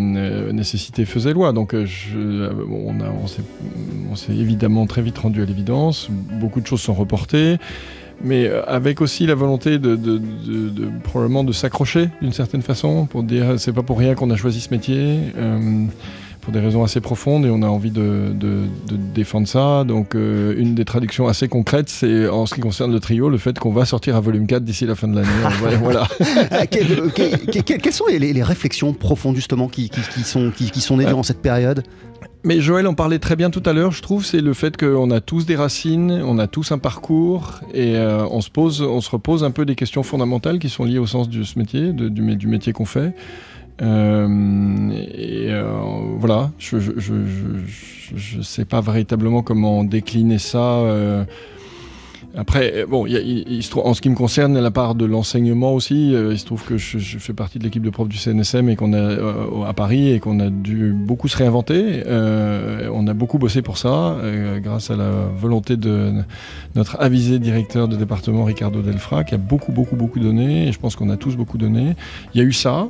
nécessité 0.52 1.04
faisait 1.04 1.32
loi. 1.32 1.52
Donc 1.52 1.74
je, 1.84 2.48
a- 2.48 2.52
on 4.10 4.16
s'est 4.16 4.32
évidemment 4.32 4.86
très 4.86 5.02
vite 5.02 5.18
rendu 5.18 5.42
à 5.42 5.46
l'évidence. 5.46 6.08
Beaucoup 6.40 6.60
de 6.60 6.66
choses 6.66 6.80
sont 6.80 6.94
reportées. 6.94 7.56
Mais 8.22 8.46
euh, 8.46 8.62
avec 8.66 9.00
aussi 9.00 9.26
la 9.26 9.34
volonté 9.34 9.78
de, 9.78 9.96
de- 9.96 10.18
de- 10.18 10.68
de- 10.70 10.88
probablement 11.02 11.44
de 11.44 11.52
s'accrocher 11.52 12.08
d'une 12.22 12.32
certaine 12.32 12.62
façon 12.62 13.06
pour 13.06 13.22
dire 13.22 13.54
c'est 13.58 13.72
pas 13.72 13.82
pour 13.82 13.98
rien 13.98 14.14
qu'on 14.14 14.30
a 14.30 14.36
choisi 14.36 14.60
ce 14.60 14.70
métier 14.70 15.18
euh, 15.36 15.84
pour 16.40 16.52
des 16.52 16.60
raisons 16.60 16.84
assez 16.84 17.00
profondes 17.00 17.46
et 17.46 17.50
on 17.50 17.62
a 17.62 17.66
envie 17.66 17.90
de, 17.90 18.32
de- 18.34 18.64
de 18.88 18.96
défendre 19.14 19.48
ça. 19.48 19.84
Donc 19.84 20.14
euh, 20.14 20.54
une 20.58 20.74
des 20.74 20.84
traductions 20.84 21.26
assez 21.26 21.48
concrètes 21.48 21.88
c'est 21.88 22.28
en 22.28 22.46
ce 22.46 22.54
qui 22.54 22.60
concerne 22.60 22.92
le 22.92 23.00
trio 23.00 23.28
le 23.30 23.38
fait 23.38 23.58
qu'on 23.58 23.72
va 23.72 23.84
sortir 23.84 24.16
un 24.16 24.20
volume 24.20 24.46
4 24.46 24.62
d'ici 24.64 24.86
la 24.86 24.94
fin 24.94 25.08
de 25.08 25.16
l'année. 25.16 25.28
voilà. 25.60 25.76
voilà. 25.78 26.66
Que- 26.66 27.08
que- 27.10 27.50
que- 27.50 27.60
que- 27.62 27.78
Quelles 27.78 27.92
sont 27.92 28.04
les, 28.10 28.42
réflexions 28.42 28.92
profondes 28.92 29.36
justement 29.36 29.68
qui, 29.68 29.88
qui- 29.90 30.00
qui 30.14 30.20
sont, 30.22 30.50
qui, 30.54 30.70
qui 30.70 30.80
sont 30.80 30.96
nées 30.98 31.06
durant 31.06 31.22
cette 31.22 31.42
période? 31.42 31.82
Mais 32.46 32.60
Joël 32.60 32.86
en 32.86 32.92
parlait 32.92 33.18
très 33.18 33.36
bien 33.36 33.48
tout 33.48 33.62
à 33.64 33.72
l'heure, 33.72 33.90
je 33.92 34.02
trouve, 34.02 34.22
c'est 34.22 34.42
le 34.42 34.52
fait 34.52 34.76
qu'on 34.76 35.10
a 35.10 35.22
tous 35.22 35.46
des 35.46 35.56
racines, 35.56 36.12
on 36.12 36.38
a 36.38 36.46
tous 36.46 36.72
un 36.72 36.78
parcours, 36.78 37.60
et 37.72 37.96
euh, 37.96 38.26
on, 38.30 38.42
se 38.42 38.50
pose, 38.50 38.82
on 38.82 39.00
se 39.00 39.08
repose 39.08 39.44
un 39.44 39.50
peu 39.50 39.64
des 39.64 39.74
questions 39.74 40.02
fondamentales 40.02 40.58
qui 40.58 40.68
sont 40.68 40.84
liées 40.84 40.98
au 40.98 41.06
sens 41.06 41.30
de 41.30 41.42
ce 41.42 41.58
métier, 41.58 41.94
du, 41.94 42.46
métier 42.46 42.74
qu'on 42.74 42.84
fait. 42.84 43.14
Euh, 43.80 44.90
et 44.92 45.46
euh, 45.48 45.64
voilà, 46.18 46.50
je 46.58 48.42
sais 48.42 48.66
pas 48.66 48.82
véritablement 48.82 49.42
comment 49.42 49.82
décliner 49.82 50.38
ça. 50.38 50.82
Euh, 52.34 52.40
après, 52.40 52.84
bon, 52.88 53.06
y 53.06 53.16
a, 53.16 53.68
trouve, 53.70 53.86
en 53.86 53.94
ce 53.94 54.00
qui 54.00 54.10
me 54.10 54.14
concerne, 54.14 54.58
la 54.58 54.70
part 54.70 54.94
de 54.94 55.04
l'enseignement 55.04 55.72
aussi, 55.72 56.14
euh, 56.14 56.32
il 56.32 56.38
se 56.38 56.44
trouve 56.44 56.64
que 56.64 56.76
je, 56.76 56.98
je 56.98 57.18
fais 57.18 57.32
partie 57.32 57.58
de 57.58 57.64
l'équipe 57.64 57.82
de 57.82 57.90
profs 57.90 58.08
du 58.08 58.16
CNSM 58.16 58.68
et 58.68 58.76
qu'on 58.76 58.92
a 58.92 58.98
euh, 58.98 59.64
à 59.66 59.72
Paris 59.72 60.10
et 60.10 60.20
qu'on 60.20 60.40
a 60.40 60.50
dû 60.50 60.92
beaucoup 60.92 61.28
se 61.28 61.36
réinventer. 61.36 62.02
Euh, 62.06 62.88
on 62.92 63.06
a 63.06 63.14
beaucoup 63.14 63.38
bossé 63.38 63.62
pour 63.62 63.78
ça, 63.78 64.14
euh, 64.14 64.60
grâce 64.60 64.90
à 64.90 64.96
la 64.96 65.10
volonté 65.36 65.76
de 65.76 66.12
notre 66.74 67.00
avisé 67.00 67.38
directeur 67.38 67.88
de 67.88 67.96
département 67.96 68.44
Ricardo 68.44 68.82
Delfra, 68.82 69.24
qui 69.24 69.34
a 69.34 69.38
beaucoup, 69.38 69.72
beaucoup, 69.72 69.96
beaucoup 69.96 70.20
donné. 70.20 70.68
Et 70.68 70.72
je 70.72 70.78
pense 70.78 70.96
qu'on 70.96 71.10
a 71.10 71.16
tous 71.16 71.36
beaucoup 71.36 71.58
donné. 71.58 71.94
Il 72.34 72.40
y 72.40 72.44
a 72.44 72.46
eu 72.46 72.52
ça. 72.52 72.88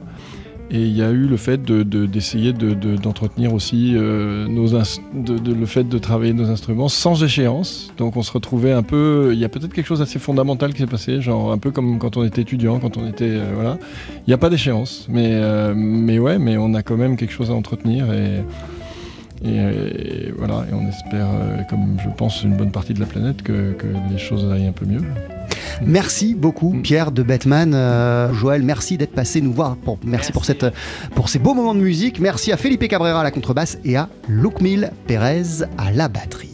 Et 0.70 0.80
il 0.80 0.96
y 0.96 1.02
a 1.02 1.10
eu 1.10 1.26
le 1.26 1.36
fait 1.36 1.62
d'essayer 1.62 2.52
de, 2.52 2.74
d'entretenir 2.96 3.50
de, 3.50 3.54
aussi 3.54 3.92
euh, 3.94 4.46
nos 4.48 4.66
le 4.72 5.66
fait 5.66 5.84
de 5.84 5.98
travailler 5.98 6.32
nos 6.32 6.50
instruments 6.50 6.88
sans 6.88 7.22
échéance. 7.22 7.92
Donc 7.98 8.16
on 8.16 8.22
se 8.22 8.32
retrouvait 8.32 8.72
un 8.72 8.82
peu. 8.82 9.30
Il 9.32 9.38
y 9.38 9.44
a 9.44 9.48
peut-être 9.48 9.72
quelque 9.72 9.86
chose 9.86 9.98
d'assez 9.98 10.18
fondamental 10.18 10.72
qui 10.72 10.80
s'est 10.80 10.86
passé, 10.86 11.20
genre 11.20 11.52
un 11.52 11.58
peu 11.58 11.70
comme 11.70 11.98
quand 11.98 12.16
on 12.16 12.24
était 12.24 12.42
étudiant, 12.42 12.78
quand 12.78 12.96
on 12.96 13.06
était 13.06 13.24
euh, 13.28 13.52
voilà. 13.54 13.78
Il 14.26 14.30
n'y 14.30 14.34
a 14.34 14.38
pas 14.38 14.50
d'échéance, 14.50 15.06
mais 15.10 15.30
euh, 15.32 15.74
mais 15.76 16.18
ouais, 16.18 16.38
mais 16.38 16.56
on 16.56 16.74
a 16.74 16.82
quand 16.82 16.96
même 16.96 17.16
quelque 17.16 17.32
chose 17.32 17.50
à 17.50 17.54
entretenir 17.54 18.12
et. 18.12 18.42
Et, 19.44 19.56
et 19.56 20.32
voilà, 20.36 20.64
et 20.70 20.74
on 20.74 20.88
espère, 20.88 21.26
euh, 21.26 21.62
comme 21.68 21.96
je 22.02 22.08
pense 22.16 22.42
une 22.42 22.56
bonne 22.56 22.70
partie 22.70 22.94
de 22.94 23.00
la 23.00 23.06
planète, 23.06 23.42
que, 23.42 23.72
que 23.72 23.86
les 24.10 24.18
choses 24.18 24.50
aillent 24.50 24.66
un 24.66 24.72
peu 24.72 24.86
mieux. 24.86 25.02
Merci 25.82 26.34
beaucoup, 26.34 26.72
Mm. 26.72 26.82
Pierre 26.82 27.12
de 27.12 27.22
Batman. 27.22 27.72
Euh, 27.74 28.32
Joël, 28.32 28.62
merci 28.62 28.96
d'être 28.96 29.12
passé 29.12 29.40
nous 29.40 29.52
voir. 29.52 29.76
Pour, 29.76 29.98
merci, 30.04 30.32
Pour, 30.32 30.44
cette, 30.44 30.66
pour 31.14 31.28
ces 31.28 31.38
beaux 31.38 31.54
moments 31.54 31.74
de 31.74 31.80
musique. 31.80 32.20
Merci 32.20 32.52
à 32.52 32.56
Felipe 32.56 32.86
Cabrera 32.88 33.20
à 33.20 33.24
la 33.24 33.30
contrebasse 33.30 33.78
et 33.84 33.96
à 33.96 34.08
Lukmil 34.28 34.90
Pérez 35.06 35.42
à 35.76 35.92
la 35.92 36.08
batterie. 36.08 36.53